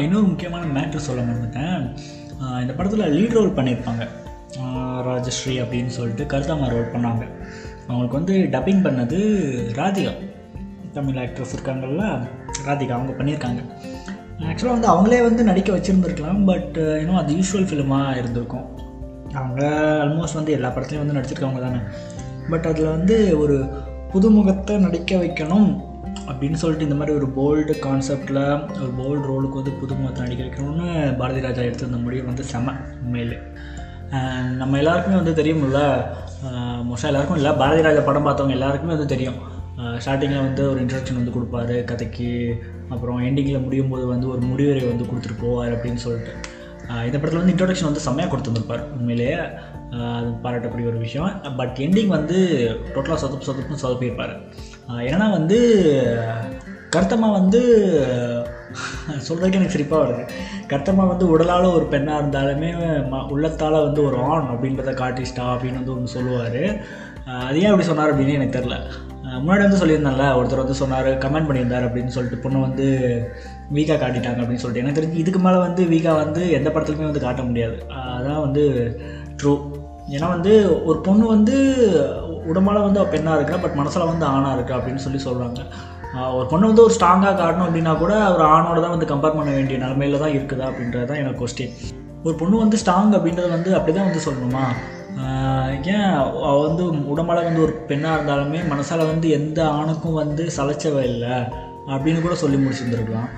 இன்னொரு 0.04 0.26
முக்கியமான 0.32 0.64
மேட்ரு 0.76 1.00
சொல்ல 1.08 1.22
மாட்டேன் 1.30 1.80
இந்த 2.62 2.72
படத்தில் 2.78 3.12
லீட் 3.16 3.36
ரோல் 3.38 3.56
பண்ணியிருப்பாங்க 3.58 4.04
ராஜஸ்ரீ 5.08 5.54
அப்படின்னு 5.64 5.92
சொல்லிட்டு 5.96 6.24
கருத்தாமா 6.32 6.66
ரோல் 6.74 6.92
பண்ணாங்க. 6.94 7.24
அவங்களுக்கு 7.88 8.20
வந்து 8.20 8.34
டப்பிங் 8.54 8.84
பண்ணது 8.86 9.18
ராதிகா. 9.80 10.14
தமிழ் 10.96 11.20
ஆக்ட்ரஸ் 11.24 11.54
இருக்காங்கல்ல 11.56 12.04
ராதிகா 12.66 12.96
அவங்க 12.98 13.12
பண்ணியிருக்காங்க 13.20 13.62
ஆக்சுவலாக 14.48 14.76
வந்து 14.76 14.88
அவங்களே 14.92 15.20
வந்து 15.26 15.42
நடிக்க 15.48 15.70
வச்சுருந்துருக்கலாம் 15.72 16.40
பட் 16.50 16.76
இன்னும் 17.00 17.16
uh, 17.16 17.22
அது 17.22 17.36
யூஸ்வல் 17.38 17.68
ஃபிலிமாக 17.68 18.18
இருந்திருக்கும். 18.20 18.66
அவங்க 19.40 19.62
ஆல்மோஸ்ட் 20.04 20.38
வந்து 20.38 20.54
எல்லா 20.56 20.68
படத்துலையும் 20.68 21.04
வந்து 21.04 21.16
நடிச்சிருக்கவங்க 21.18 21.62
தானே. 21.66 21.80
பட் 22.50 22.66
அதில் 22.70 22.92
வந்து 22.96 23.16
ஒரு 23.38 23.56
புதுமுகத்தை 24.12 24.74
நடிக்க 24.78 25.16
வைக்கணும் 25.16 25.68
அப்படின்னு 26.28 26.58
சொல்லிட்டு 26.62 26.86
இந்த 26.88 26.98
மாதிரி 26.98 27.16
ஒரு 27.20 27.28
போல்டு 27.38 27.74
கான்செப்டில் 27.86 28.42
ஒரு 28.82 28.90
போல்டு 28.98 29.24
ரோலுக்கு 29.30 29.60
வந்து 29.60 29.74
புதுமுகத்தை 29.82 30.20
நடிக்க 30.26 30.42
வைக்கணும்னு 30.46 30.88
பாரதி 31.20 31.40
ராஜா 31.46 31.64
எடுத்திருந்த 31.68 32.00
முடிவு 32.04 32.26
வந்து 32.30 32.44
செம 32.52 32.76
உண்மையிலே. 33.04 33.38
நம்ம 34.60 34.76
எல்லாருக்குமே 34.82 35.20
வந்து 35.22 35.38
தெரியும்ல 35.40 35.80
uh, 36.48 36.78
மோஸ்ட்டாக 36.88 37.12
எல்லாருக்கும் 37.12 37.40
இல்லை 37.40 37.52
பாரதி 37.62 37.82
ராஜா 37.88 38.04
படம் 38.10 38.28
பார்த்தவங்க 38.28 38.58
எல்லாருக்குமே 38.58 38.94
வந்து 38.96 39.12
தெரியும். 39.16 39.40
ஸ்டார்டிங்கில் 40.02 40.44
வந்து 40.46 40.62
ஒரு 40.72 40.78
இன்ட்ரடக்ஷன் 40.84 41.20
வந்து 41.20 41.34
கொடுப்பாரு 41.36 41.76
கதைக்கு. 41.90 42.30
அப்புறம் 42.94 43.22
எண்டிங்கில் 43.28 43.64
முடியும் 43.66 43.92
போது 43.92 44.04
வந்து 44.14 44.26
ஒரு 44.32 44.42
முடிவுரை 44.50 44.82
வந்து 44.90 45.08
கொடுத்துட்டு 45.10 45.38
போவார் 45.44 45.74
அப்படின்னு 45.76 46.02
சொல்லிட்டு. 46.06 46.34
இந்த 47.06 47.16
படத்தில் 47.16 47.40
வந்து 47.40 47.54
இன்ட்ரடக்ஷன் 47.54 47.88
வந்து 47.88 48.04
செம்மையாக 48.06 48.30
கொடுத்துருந்துருப்பார் 48.32 48.82
உண்மையிலேயே 48.96 49.36
அது 50.16 50.28
பாராட்டக்கூடிய 50.44 50.86
ஒரு 50.90 50.98
விஷயம். 51.06 51.30
பட் 51.60 51.76
எண்டிங் 51.84 52.12
வந்து 52.18 52.36
டோட்டலாக 52.94 53.18
சொதப்பு 53.22 53.48
சொதப்புன்னு 53.48 53.84
சொதப்பியிருப்பார். 53.84 54.34
ஏன்னா 55.10 55.26
வந்து 55.38 55.58
கர்த்தமாக 56.96 57.36
வந்து 57.38 57.60
சொல்கிறதுக்கு 59.26 59.58
எனக்கு 59.58 59.74
சிரிப்பாக 59.76 60.02
வருது. 60.02 60.24
கர்த்தமாக 60.72 61.10
வந்து 61.12 61.26
உடலால் 61.34 61.74
ஒரு 61.78 61.86
பெண்ணாக 61.94 62.20
இருந்தாலுமே 62.22 62.70
ம 63.12 63.22
உள்ளத்தால் 63.34 63.84
வந்து 63.86 64.00
ஒரு 64.08 64.18
ஆண் 64.32 64.50
அப்படின்றத 64.52 64.94
காட்டிஸ்டா 65.02 65.46
அப்படின்னு 65.54 65.80
வந்து 65.80 65.94
ஒன்று 65.96 66.14
சொல்லுவார். 66.16 66.62
அது 67.48 67.58
ஏன் 67.64 67.72
அப்படி 67.72 67.88
சொன்னார் 67.90 68.12
அப்படின்னு 68.12 68.38
எனக்கு 68.38 68.56
தெரில 68.58 68.78
முன்னாடி 69.24 69.62
வந்து 69.62 69.80
சொல்லியிருந்தேன்ல 69.80 70.24
ஒருத்தர் 70.38 70.62
வந்து 70.62 70.74
சொன்னார் 70.74 71.08
கமெண்ட் 71.18 71.48
பண்ணியிருந்தார் 71.48 71.86
அப்படின்னு 71.88 72.06
சொல்லிட்டு 72.06 72.38
பொண்ணு 72.38 72.60
வந்து 72.60 72.86
வீக்காக 73.72 73.98
காட்டிட்டாங்க 74.02 74.40
அப்படின்னு 74.42 74.62
சொல்லிட்டு. 74.64 74.82
எனக்கு 74.82 75.00
தெரிஞ்சு 75.00 75.14
இதுக்கு 75.14 75.38
மேலே 75.38 75.58
வந்து 75.58 75.84
வீக்காக 75.84 76.16
வந்து 76.16 76.50
எந்த 76.50 76.70
படத்துலையுமே 76.70 77.10
வந்து 77.10 77.20
காட்ட 77.20 77.42
முடியாது. 77.42 77.76
அதான் 78.18 78.40
வந்து 78.40 78.64
ட்ரூ 79.42 79.72
ஏன்னா 80.08 80.28
வந்து 80.28 80.84
ஒரு 80.84 80.98
பொண்ணு 80.98 81.26
வந்து 81.26 81.56
உடம்பால 82.52 82.82
வந்து 82.82 83.06
பெண்ணாக 83.06 83.36
இருக்கா 83.36 83.56
பட் 83.56 83.74
மனசில் 83.74 84.06
வந்து 84.06 84.26
ஆணாக 84.26 84.54
இருக்கா 84.54 84.76
அப்படின்னு 84.76 84.96
சொல்லி 84.96 85.20
சொல்கிறாங்க 85.24 85.60
ஒரு 86.34 86.46
பொண்ணு 86.46 86.66
வந்து 86.66 86.82
ஒரு 86.82 86.94
ஸ்ட்ராங்காக 86.94 87.34
காட்டணும் 87.42 87.66
அப்படின்னா 87.66 87.98
கூட 87.98 88.30
ஒரு 88.30 88.44
ஆணோட 88.44 88.80
தான் 88.80 88.90
வந்து 88.90 89.06
கம்பேர் 89.06 89.36
பண்ண 89.36 89.50
வேண்டிய 89.50 89.78
நிலமையில 89.78 90.18
தான் 90.18 90.30
இருக்குதா 90.30 90.66
அப்படின்றது 90.70 91.04
தான் 91.04 91.16
எனக்கு 91.16 91.46
கொஸ்டின் 91.46 91.72
ஒரு 92.22 92.34
பொண்ணு 92.34 92.56
வந்து 92.56 92.76
ஸ்ட்ராங் 92.76 93.14
அப்படின்றது 93.16 93.48
வந்து 93.48 93.74
அப்படி 93.74 93.96
தான் 93.96 94.06
வந்து 94.10 94.24
சொல்லணுமா? 94.24 94.64
ஏன் 95.94 96.12
அவள் 96.48 96.64
வந்து 96.66 96.84
உடம்பால 97.12 97.42
வந்து 97.44 97.64
ஒரு 97.66 97.74
பெண்ணாக 97.88 98.16
இருந்தாலுமே 98.16 98.60
மனசால் 98.70 99.10
வந்து 99.10 99.26
எந்த 99.38 99.60
ஆணுக்கும் 99.78 100.20
வந்து 100.22 100.44
சலைச்சவ 100.56 101.02
இல்லை 101.10 101.36
அப்படின்னு 101.92 102.24
கூட 102.24 102.34
சொல்லி 102.42 102.58
முடிச்சிருந்துருக்கலாம். 102.62 103.30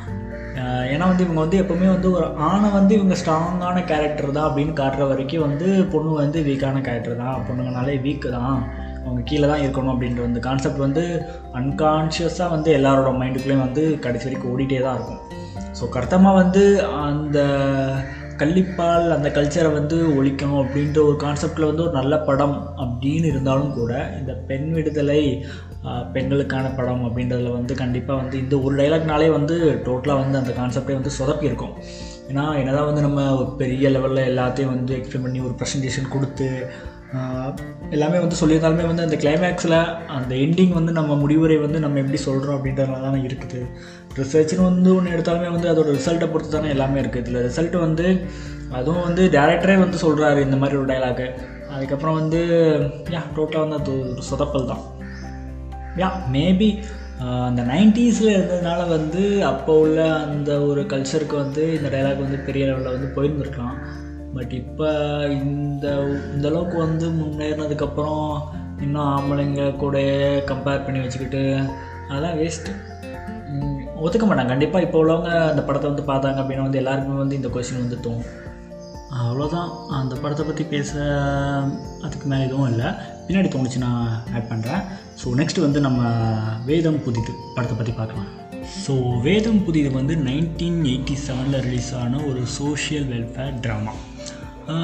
ஏன்னா 0.93 1.05
வந்து 1.11 1.25
இவங்க 1.25 1.41
வந்து 1.45 1.61
எப்போவுமே 1.63 1.89
வந்து 1.95 2.09
ஒரு 2.17 2.27
ஆணை 2.49 2.69
வந்து 2.77 2.93
இவங்க 2.99 3.15
ஸ்ட்ராங்கான 3.21 3.79
கேரக்டர் 3.91 4.37
தான் 4.37 4.49
அப்படின்னு 4.49 4.75
காட்டுற 4.81 5.09
வரைக்கும் 5.11 5.45
வந்து 5.47 5.69
பொண்ணு 5.93 6.13
வந்து 6.23 6.41
வீக்கான 6.49 6.83
கேரக்டர் 6.87 7.23
தான். 7.25 7.43
பொண்ணுங்கனாலே 7.49 7.97
வீக்கு 8.07 8.31
தான். 8.39 8.59
அவங்க 9.05 9.21
கீழே 9.31 9.47
தான் 9.53 9.63
இருக்கணும் 9.65 9.93
அப்படின்ற 9.95 10.23
அந்த 10.29 10.41
கான்செப்ட் 10.47 10.85
வந்து 10.87 11.05
அன்கான்ஷியஸாக 11.61 12.55
வந்து 12.55 12.71
எல்லாரோட 12.79 13.11
மைண்டுக்குள்ளேயும் 13.21 13.67
வந்து 13.67 13.85
கடைசி 14.07 14.27
வரைக்கும் 14.29 14.53
ஓடிட்டே 14.53 14.81
தான் 14.87 14.97
இருக்கும். 14.99 15.23
ஸோ 15.79 15.85
கர்த்தமாக 15.97 16.41
வந்து 16.43 16.65
அந்த 17.09 17.39
கள்ளிப்பால் 18.37 19.07
அந்த 19.11 19.29
கல்ச்சரை 19.29 19.73
வந்து 19.73 19.97
ஒழிக்கணும் 20.19 20.61
அப்படின்ற 20.63 20.99
ஒரு 21.05 21.17
கான்செப்டில் 21.17 21.67
வந்து 21.67 21.83
ஒரு 21.83 21.93
நல்ல 21.93 22.15
படம் 22.19 22.57
அப்படின்னு 22.77 23.25
இருந்தாலும் 23.25 23.73
கூட 23.73 23.93
இந்த 24.21 24.33
பெண் 24.33 24.69
விடுதலை 24.73 25.21
பெண்களுக்கான 26.13 26.67
படம் 26.77 27.05
அப்படின்றதுல 27.05 27.53
வந்து 27.53 27.75
கண்டிப்பாக 27.75 28.21
வந்து 28.23 28.39
இந்த 28.39 28.61
ஒரு 28.61 28.77
டைலாக்னாலே 28.77 29.31
வந்து 29.31 29.57
டோட்டலாக 29.85 30.23
வந்து 30.23 30.39
அந்த 30.39 30.53
கான்செப்டே 30.53 30.95
வந்து 30.95 31.17
சொதப்பியிருக்கும் 31.19 31.75
ஏன்னா 32.29 32.45
என்னதான் 32.59 32.87
வந்து 32.87 33.01
நம்ம 33.01 33.35
ஒரு 33.37 33.51
பெரிய 33.57 33.89
லெவலில் 33.89 34.29
எல்லாத்தையும் 34.29 34.75
வந்து 34.75 34.95
எக்ஸ்பிளைன் 34.97 35.23
பண்ணி 35.23 35.41
ஒரு 35.41 35.55
ப்ரெசன்டேஷன் 35.55 36.13
கொடுத்து 36.13 36.49
எல்லாமே 37.91 38.19
வந்து 38.19 38.39
சொல்லியிருந்தாலுமே 38.41 38.87
வந்து 38.87 39.03
அந்த 39.03 39.17
கிளைமேக்ஸில் 39.17 39.77
அந்த 40.07 40.35
எண்டிங் 40.35 40.73
வந்து 40.73 40.93
நம்ம 40.93 41.15
முடிவுரை 41.15 41.57
வந்து 41.57 41.79
நம்ம 41.81 41.99
எப்படி 41.99 42.17
சொல்கிறோம் 42.17 42.57
அப்படின்றதுனால 42.57 43.03
தான் 43.03 43.25
இருக்குது. 43.25 43.61
ரிசர்ச்னு 44.19 44.63
வந்து 44.63 44.89
ஒன்று 44.97 45.15
எடுத்தாலுமே 45.17 45.49
வந்து 45.51 45.71
அதோட 45.73 45.89
ரிசல்ட்டை 45.99 46.29
பொறுத்து 46.33 46.55
தானே 46.57 46.69
எல்லாமே 46.69 47.01
இருக்குது 47.01 47.23
இதில் 47.25 47.45
ரிசல்ட் 47.49 47.77
வந்து 47.79 48.07
அதுவும் 48.73 49.03
வந்து 49.03 49.23
டேரக்டரே 49.37 49.77
வந்து 49.79 49.99
சொல்கிறாரு 50.05 50.41
இந்த 50.41 50.57
மாதிரி 50.57 50.79
ஒரு 50.81 50.89
டைலாக்கு 50.93 51.27
அதுக்கப்புறம் 51.75 52.19
வந்து 52.21 52.41
யா 53.15 53.23
டோட்டலாக 53.37 53.65
வந்து 53.65 53.79
அது 53.81 53.93
ஒரு 54.01 54.23
சொதப்பல் 54.31 54.71
தான். 54.71 54.83
யா 56.01 56.09
மேபி 56.33 56.69
அந்த 57.49 57.63
நைன்டிஸில் 57.63 58.35
இருந்ததுனால 58.35 58.81
வந்து 58.89 59.45
அப்போ 59.45 59.75
உள்ள 59.79 60.01
அந்த 60.25 60.51
ஒரு 60.61 60.81
கல்ச்சருக்கு 60.93 61.37
வந்து 61.37 61.63
இந்த 61.75 61.89
டைலாக் 61.89 62.25
வந்து 62.25 62.39
பெரிய 62.39 62.67
லெவலில் 62.67 62.95
வந்து 62.97 63.15
போயிருந்துருக்கலாம். 63.17 63.79
பட் 64.37 64.53
இப்போ 64.53 64.89
இந்த 65.43 65.87
இந்த 66.35 66.47
அளவுக்கு 66.49 66.77
வந்து 66.79 67.07
முன்னேறினதுக்கப்புறம் 67.21 68.27
இன்னும் 68.85 69.11
ஆம்பளைங்க 69.17 69.77
கூட 69.77 69.99
கம்பேர் 70.51 70.85
பண்ணி 70.85 71.01
வச்சுக்கிட்டு 71.01 71.43
அதெல்லாம் 72.09 72.39
வேஸ்ட்டு 72.41 72.73
ஒத்துக்க 74.05 74.25
மாட்டாங்க. 74.27 74.51
கண்டிப்பாக 74.53 74.87
இப்போ 74.87 74.99
உள்ளவங்க 75.03 75.31
அந்த 75.53 75.63
படத்தை 75.69 75.87
வந்து 75.93 76.05
பார்த்தாங்க 76.11 76.41
அப்படின்னா 76.43 76.67
வந்து 76.69 76.81
எல்லாருக்குமே 76.83 77.19
வந்து 77.23 77.39
இந்த 77.41 77.51
கொஷின் 77.55 77.83
வந்து 77.85 77.99
தோணும். 78.07 78.31
அவ்வளோதான் 79.25 79.69
அந்த 79.99 80.15
படத்தை 80.23 80.45
பற்றி 80.47 80.65
பேச 80.73 80.91
அதுக்கு 82.07 82.27
மேலே 82.31 82.47
எதுவும் 82.49 82.71
இல்லை. 82.73 82.89
பின்னாடி 83.27 83.49
தோணுச்சு 83.53 83.85
நான் 83.85 84.09
ஆட் 84.37 84.51
பண்ணுறேன் 84.51 84.83
ஸோ 85.21 85.33
நெக்ஸ்ட் 85.41 85.65
வந்து 85.67 85.81
நம்ம 85.87 86.01
வேதம் 86.71 87.01
புதிது 87.05 87.33
படத்தை 87.55 87.77
பற்றி 87.79 87.95
பார்க்கலாம். 88.01 88.29
ஸோ 88.83 88.95
வேதம் 89.27 89.63
புதிது 89.67 89.91
வந்து 89.99 90.15
நைன்டீன் 90.29 90.81
எயிட்டி 90.93 91.17
செவனில் 91.27 91.65
ரிலீஸ் 91.67 91.91
ஆன 92.03 92.21
ஒரு 92.31 92.43
சோஷியல் 92.59 93.09
வெல்ஃபேர் 93.13 93.57
ட்ராமா 93.67 93.95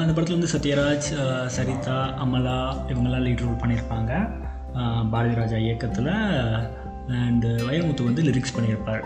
அந்த 0.01 0.11
படத்தில் 0.11 0.37
வந்து 0.37 0.51
சத்யராஜ் 0.53 1.09
சரிதா 1.55 1.97
அமலா 2.23 2.59
இவங்கெல்லாம் 2.91 3.25
லீட் 3.25 3.43
ரோல் 3.45 3.61
பண்ணியிருப்பாங்க. 3.63 4.11
பாரதிராஜா 5.13 5.57
இயக்கத்தில். 5.65 6.13
அண்டு 7.11 7.49
uh, 7.49 7.63
வைரமுத்து 7.67 8.03
வந்து 8.07 8.21
லிரிக்ஸ் 8.21 8.55
பண்ணியிருப்பார். 8.55 9.03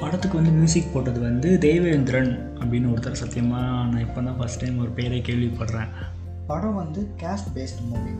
படத்துக்கு 0.00 0.36
வந்து 0.38 0.52
மியூசிக் 0.56 0.90
போட்டது 0.94 1.20
வந்து 1.20 1.48
தேவேந்திரன் 1.58 2.32
அப்படின்னு 2.58 2.90
ஒருத்தர். 2.92 3.20
சத்தியமாக 3.22 3.86
நான் 3.90 4.04
இப்போ 4.06 4.20
தான் 4.22 4.38
ஃபஸ்ட் 4.40 4.60
டைம் 4.62 4.82
ஒரு 4.84 4.92
பேரை 4.98 5.20
கேள்விப்படுறேன். 5.28 5.90
படம் 6.50 6.78
வந்து 6.82 7.00
கேஸ்ட் 7.22 7.50
பேஸ்ட் 7.56 7.82
மூவி 7.88 8.12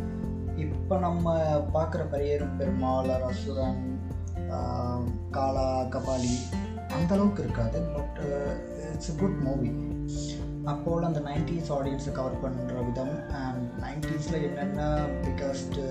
இப்போ 0.65 0.95
நம்ம 0.99 1.35
பார்க்குற 1.77 2.05
பரியரும் 2.15 2.57
பெருமாள் 2.61 3.13
அசுரன் 3.29 3.85
காலா 5.31 5.69
கபாலி 5.95 6.35
அந்த 6.97 7.11
அளவுக்கு 7.15 7.43
இருக்காது. 7.47 7.81
But 7.97 8.19
it's 8.93 9.11
uh, 9.11 9.15
a 9.15 9.21
good 9.21 9.39
movie 9.47 9.71
அப்போது 10.73 11.07
அந்த 11.07 11.21
நைன்டிஸ் 11.29 11.71
ஆடியன்ஸை 11.77 12.13
கவர் 12.13 12.43
பண்ணுற 12.43 12.81
விதம் 12.89 13.15
அண்ட் 13.43 13.65
நைன்டிஸில் 13.85 14.45
என்னென்ன 14.49 14.83
பிகஸ்ட்டு 15.23 15.85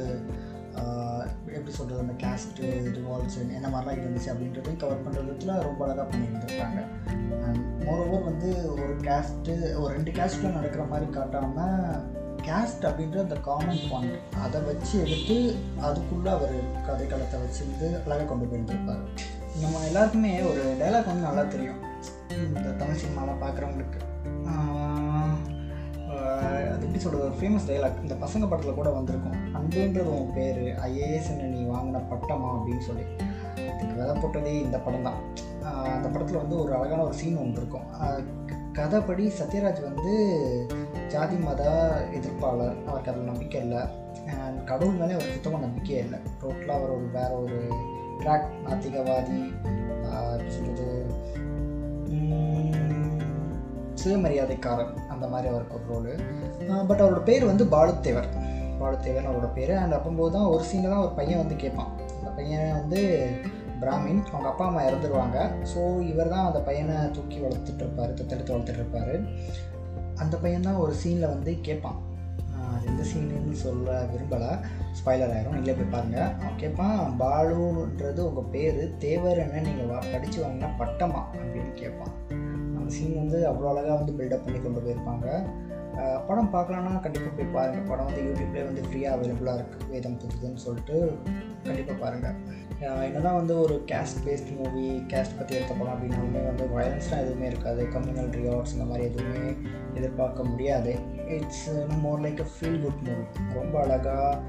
எப்படி 1.58 1.76
சொல்கிறது 1.76 2.06
அந்த 2.06 2.16
கேஸ்ட்டு 2.24 2.70
ரிவால்வ்ஸ் 2.98 3.40
என்ன 3.58 3.68
மாதிரிலாம் 3.68 4.00
இருந்துச்சு 4.02 4.32
அப்படின்றத 4.34 4.76
கவர் 4.78 5.04
பண்ணுற 5.06 5.24
விதத்தில் 5.26 5.64
ரொம்ப 5.68 5.82
அழகாக 5.86 6.06
பண்ணியிருந்துருக்காங்க 6.12 6.82
மோரோவர் 7.86 8.24
வந்து 8.24 8.50
ஒரு 8.72 8.86
கேஸ்ட்டு 9.02 9.56
ஒரு 9.80 9.92
ரெண்டு 9.94 10.12
கேஸ்ட்டில் 10.12 10.56
நடக்கிற 10.58 10.84
மாதிரி 10.84 11.12
காட்டாமல் 11.12 12.16
கேஸ்ட் 12.48 12.86
அப்படின்ற 12.90 13.18
அந்த 13.20 13.38
காமன் 13.48 13.82
பாயிண்ட் 13.92 14.20
அதை 14.44 14.60
வச்சு 14.62 14.96
எடுத்து 15.00 15.38
அதுக்குள்ளே 15.82 16.30
அவர் 16.30 16.58
கதை 16.88 17.08
களத்தை 17.08 17.40
அழகாக 18.06 18.26
கொண்டு 18.26 18.46
போயிருந்திருப்பார். 18.46 19.04
நம்ம 19.62 19.84
எல்லாருக்குமே 19.86 20.32
ஒரு 20.42 20.64
டைலாக் 20.80 21.10
வந்து 21.12 21.28
நல்லா 21.28 21.44
தெரியும். 21.44 21.82
இந்த 22.56 22.70
தமிழ் 22.82 23.02
சினிமாவில் 23.04 23.42
பார்க்குறவங்களுக்கு 23.44 24.02
எப்படி 26.98 27.16
சொல்கிறது 27.16 27.30
ஒரு 27.30 27.40
ஃபேமஸ் 27.40 27.68
டைலாக் 27.70 28.02
இந்த 28.02 28.16
பசங்க 28.26 28.50
படத்தில் 28.50 28.78
கூட 28.78 28.90
வந்திருக்கும். 28.90 29.36
அன்புன்றது 29.58 30.12
உன் 30.20 30.32
பேர் 30.34 30.60
ஐஏஎஸ் 30.86 31.30
நீ 31.42 31.60
வாங்கின 31.74 32.00
பட்டமா 32.12 32.48
அப்படின்னு 32.54 32.86
சொல்லி. 32.88 33.04
அதுக்கு 33.74 33.94
விதை 33.98 34.16
போட்டதே 34.22 34.54
இந்த 34.64 34.78
படம் 34.86 35.06
தான். 35.08 35.20
அந்த 35.96 36.08
படத்தில் 36.08 36.42
வந்து 36.42 36.56
ஒரு 36.64 36.72
அழகான 36.78 37.04
ஒரு 37.04 37.14
சீன் 37.14 37.38
ஒன்று 37.38 37.60
இருக்கும். 37.62 37.88
கதைப்படி 38.74 39.26
சத்யராஜ் 39.42 39.86
வந்து 39.90 40.16
ஜாதி 41.08 41.38
மத 41.46 41.64
எதிர்ப்பாளர். 42.18 42.78
அவருக்கு 42.88 43.12
அதில் 43.12 43.30
நம்பிக்கை 43.32 43.62
இல்லை. 43.62 43.84
அண்ட் 44.46 44.66
கடவுள் 44.66 45.00
மேலே 45.02 45.14
அவருக்கு 45.18 45.34
சுத்தமாக 45.34 45.66
நம்பிக்கையே 45.66 46.02
இல்லை. 46.04 46.20
டோட்டலாக 46.42 46.78
அவர் 46.80 46.96
ஒரு 46.98 47.08
வேற 47.14 47.32
ஒரு 47.44 47.60
ட்ராக் 48.20 48.50
நாத்திகவாதி 48.68 49.40
சொல்கிறது 50.56 50.90
சுயமரியாதைக்காரர் 54.02 54.94
அந்த 55.18 55.30
மாதிரி 55.34 55.52
அவருக்கு 55.54 55.78
ஒரு 55.78 55.86
ரோலு 55.94 56.14
பட் 56.90 57.04
அவரோட 57.04 57.22
பேர் 57.30 57.52
வந்து 57.52 57.66
பாலுத்தேவர். 57.76 58.32
பாலுத்தேவர் 58.82 59.30
அவரோட 59.30 59.48
பேர். 59.60 59.76
அண்ட் 59.84 59.98
அப்போம்போது 60.00 60.36
தான் 60.38 60.50
ஒரு 60.56 60.64
சீனில் 60.72 60.94
தான் 60.96 61.06
ஒரு 61.06 61.14
பையன் 61.20 61.42
வந்து 61.44 61.56
கேட்பான். 61.64 61.94
அந்த 62.18 62.32
பையன் 62.40 62.76
வந்து 62.80 63.00
பிராமின். 63.82 64.22
அவங்க 64.34 64.50
அப்பா 64.52 64.66
அம்மா 64.70 64.82
இறந்துருவாங்க. 64.90 65.38
ஸோ 65.72 65.82
இவர் 66.12 66.34
தான் 66.34 66.48
அந்த 66.50 66.60
பையனை 66.68 66.96
தூக்கி 67.16 67.38
வளர்த்துட்டு 67.46 67.84
இருப்பார். 67.86 68.18
தத்தெடுத்து 68.20 68.54
வளர்த்துட்டு 68.56 69.22
அந்த 70.24 70.36
பையன் 70.44 70.68
தான் 70.68 70.82
ஒரு 70.84 70.94
சீனில் 71.02 71.34
வந்து 71.34 71.52
கேட்பான். 71.68 72.00
அது 72.76 72.88
எந்த 72.92 73.04
சீனுன்னு 73.10 73.58
சொல்ல 73.66 73.98
விரும்பலை. 74.12 74.50
ஸ்பாய்லர் 74.98 75.34
ஆயிரும். 75.36 75.56
நீங்களே 75.56 75.76
போய் 75.80 75.94
பாருங்கள் 75.94 76.32
அவன் 76.40 76.60
கேட்பான் 76.64 77.00
பாலுன்றது 77.22 78.22
உங்கள் 78.30 78.50
பேர். 78.56 78.82
தேவர் 79.04 79.44
என்ன 79.46 79.62
நீங்கள் 79.68 79.90
வா 79.92 80.00
படித்து 80.14 80.40
வாங்கினா 80.44 80.70
பட்டமா? 80.82 81.22
அப்படின்னு 81.40 81.74
கேட்பான். 81.82 82.14
அந்த 82.88 82.98
சீன் 83.00 83.22
வந்து 83.22 83.40
அவ்வளோ 83.48 83.70
அழகாக 83.72 83.96
வந்து 84.00 84.14
பில்டப் 84.18 84.44
பண்ணி 84.44 84.60
கொண்டு 84.60 84.82
போயிருப்பாங்க. 84.84 85.26
படம் 86.28 86.52
பார்க்கலான்னா 86.54 86.92
கண்டிப்பாக 87.04 87.32
போய் 87.38 87.54
பாருங்கள் 87.56 87.88
படம் 87.90 88.08
வந்து 88.10 88.22
யூடியூப்லேயே 88.28 88.66
வந்து 88.68 88.82
ஃப்ரீயாக 88.88 89.16
அவைலபிளாக 89.16 89.56
இருக்குது 89.62 89.88
வேதம் 89.94 90.16
புதுதுன்னு 90.22 90.62
சொல்லிட்டு 90.66 90.98
கண்டிப்பாக 91.66 91.98
பாருங்கள் 92.04 92.38
என்னதான் 93.08 93.38
வந்து 93.40 93.54
ஒரு 93.64 93.76
கேஸ்ட் 93.92 94.22
பேஸ்ட் 94.26 94.52
மூவி 94.60 94.86
கேஸ்ட் 95.14 95.36
பற்றி 95.40 95.58
எடுத்த 95.58 95.74
படம் 95.80 95.94
அப்படின்னாலுமே 95.96 96.44
வந்து 96.50 96.68
வயலன்ஸ்லாம் 96.76 97.24
எதுவுமே 97.26 97.50
இருக்காது. 97.52 97.82
கம்யூனல் 97.96 98.32
ரியார்ட்ஸ் 98.40 98.76
இந்த 98.78 98.88
மாதிரி 98.92 99.08
எதுவுமே 99.10 99.44
எதிர்பார்க்க 100.00 100.50
முடியாது. 100.52 100.94
It's 101.40 101.68
more 102.06 102.24
like 102.28 102.42
a 102.46 102.48
feel 102.54 102.80
good 102.86 103.04
movie 103.10 103.26
ரொம்ப 103.60 103.76
அழகாக 103.86 104.40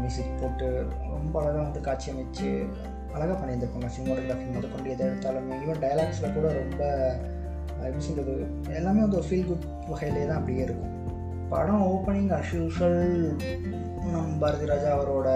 மியூசிக் 0.00 0.40
போட்டு 0.40 0.70
ரொம்ப 1.16 1.34
அழகாக 1.42 1.64
வந்து 1.68 1.82
காட்சி 1.90 2.08
அமைச்சு 2.14 2.48
அழகாக 3.16 3.36
பண்ணியிருந்திருப்பாங்க. 3.40 3.88
சினிமோட்டோகிராஃபி 3.94 4.46
முதற்கொண்டு 4.54 4.92
எதை 4.94 5.04
எடுத்தாலுமே. 5.08 5.56
ஈவன் 5.64 5.82
டயலாக்ஸில் 5.84 6.34
கூட 6.36 6.46
ரொம்ப 6.60 6.84
எப்படி 7.88 8.04
சொல்கிறது 8.08 8.34
எல்லாமே 8.78 9.04
வந்து 9.04 9.20
ஒரு 9.20 9.28
ஃபீல் 9.28 9.48
குட் 9.50 9.68
வகையிலே 9.92 10.24
தான் 10.30 10.40
அப்படியே 10.40 10.64
இருக்கும். 10.66 10.90
படம் 11.52 11.86
opening 11.94 12.32
as 12.38 12.52
usual 12.58 13.08
Bharathi 14.42 14.66
Raja 14.72 14.90
அவரோட 14.96 15.30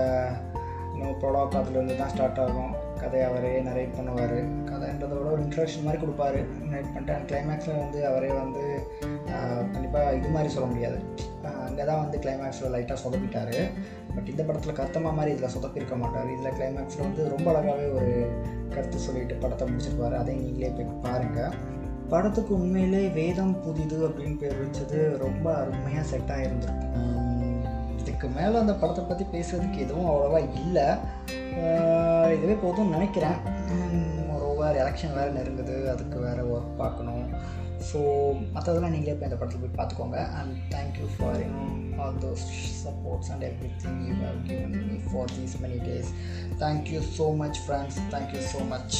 இன்னும் 0.93 1.19
ப்ரொலாக் 1.23 1.57
அதுலேருந்து 1.59 1.97
தான் 1.99 2.13
ஸ்டார்ட் 2.13 2.39
ஆகும். 2.43 2.71
கதையை 3.01 3.25
அவரே 3.31 3.51
நரேட் 3.67 3.97
பண்ணுவார். 3.97 4.39
கதைன்றதை 4.69 5.15
விட 5.17 5.29
ஒரு 5.35 5.43
இன்ட்ரடக்ஷன் 5.47 5.85
மாதிரி 5.87 5.99
கொடுப்பாரு. 6.03 6.41
நரேட் 6.69 6.89
பண்ணிட்டு 6.93 7.15
அண்ட் 7.17 7.29
கிளைமேக்ஸில் 7.31 7.81
வந்து 7.83 7.99
அவரே 8.11 8.31
வந்து 8.43 8.63
கண்டிப்பாக 9.75 10.15
இது 10.19 10.29
மாதிரி 10.37 10.53
சொல்ல 10.55 10.67
முடியாது. 10.73 10.99
அங்கே 11.67 11.85
தான் 11.91 12.01
வந்து 12.05 12.17
கிளைமேக்ஸில் 12.25 12.73
லைட்டாக 12.75 12.99
சொதப்பிட்டாரு. 13.05 13.59
பட் 14.15 14.31
இந்த 14.33 14.43
படத்தில் 14.49 14.79
கத்தமா 14.81 15.11
மாதிரி 15.19 15.35
இதில் 15.35 15.55
சொதப்பிருக்க 15.57 15.97
மாட்டார். 16.03 16.31
இதில் 16.37 16.55
கிளைமேக்ஸில் 16.59 17.07
வந்து 17.07 17.23
ரொம்ப 17.35 17.47
அழகாகவே 17.53 17.87
ஒரு 17.99 18.13
கருத்து 18.75 19.07
சொல்லிட்டு 19.07 19.37
படத்தை 19.45 19.67
முடிச்சிருப்பார். 19.69 20.17
அதையும் 20.23 20.45
நீங்களே 20.47 20.73
போய் 20.79 20.95
பாருங்கள் 21.07 21.55
படத்துக்கு 22.13 22.53
உண்மையிலே 22.59 23.03
வேதம் 23.19 23.55
புதிது 23.65 23.97
அப்படின்னு 24.09 24.39
பேர் 24.43 24.61
வச்சது 24.63 24.99
ரொம்ப 25.25 25.47
அருமையாக 25.61 26.05
செட் 26.11 26.33
ஆகிருந்திருக்கும் 26.35 27.03
இதுக்கு 28.01 28.27
மேலே 28.37 28.57
அந்த 28.63 28.75
படத்தை 28.81 29.03
பற்றி 29.05 29.25
பேசுறதுக்கு 29.35 29.79
எதுவும் 29.85 30.09
அவ்வளோவா 30.11 30.41
இல்லை. 30.63 30.87
இதுவே 32.37 32.57
போதும் 32.65 32.95
நினைக்கிறேன். 32.97 33.39
ஒரு 34.35 34.45
ஓவர் 34.51 34.81
எலெக்ஷன் 34.83 35.17
வேறு 35.19 35.37
நெருங்குது. 35.39 35.77
அதுக்கு 35.93 36.19
வேறு 36.27 36.43
ஒர்க் 36.55 36.81
பார்க்கணும். 36.83 37.25
ஸோ 37.89 37.99
மற்றதெல்லாம் 38.55 38.95
நீங்களே 38.95 39.17
போய் 39.19 39.29
இந்த 39.29 39.39
படத்தில் 39.41 39.63
போய் 39.65 39.77
பார்த்துக்கோங்க. 39.79 40.21
And 40.39 40.55
thank you 40.75 41.07
for 41.17 41.41
in 41.47 41.59
all 42.03 42.19
those 42.25 42.45
supports 42.85 43.31
and 43.35 43.45
everything 43.85 44.01
you 44.09 44.15
have 44.25 44.39
given 44.51 44.75
me 44.91 44.99
for 45.11 45.33
these 45.37 45.57
many 45.65 45.81
days 45.89 46.11
thank you 46.65 47.01
so 47.19 47.29
much 47.43 47.61
friends 47.65 47.99
thank you 48.15 48.43
so 48.55 48.63
much 48.75 48.97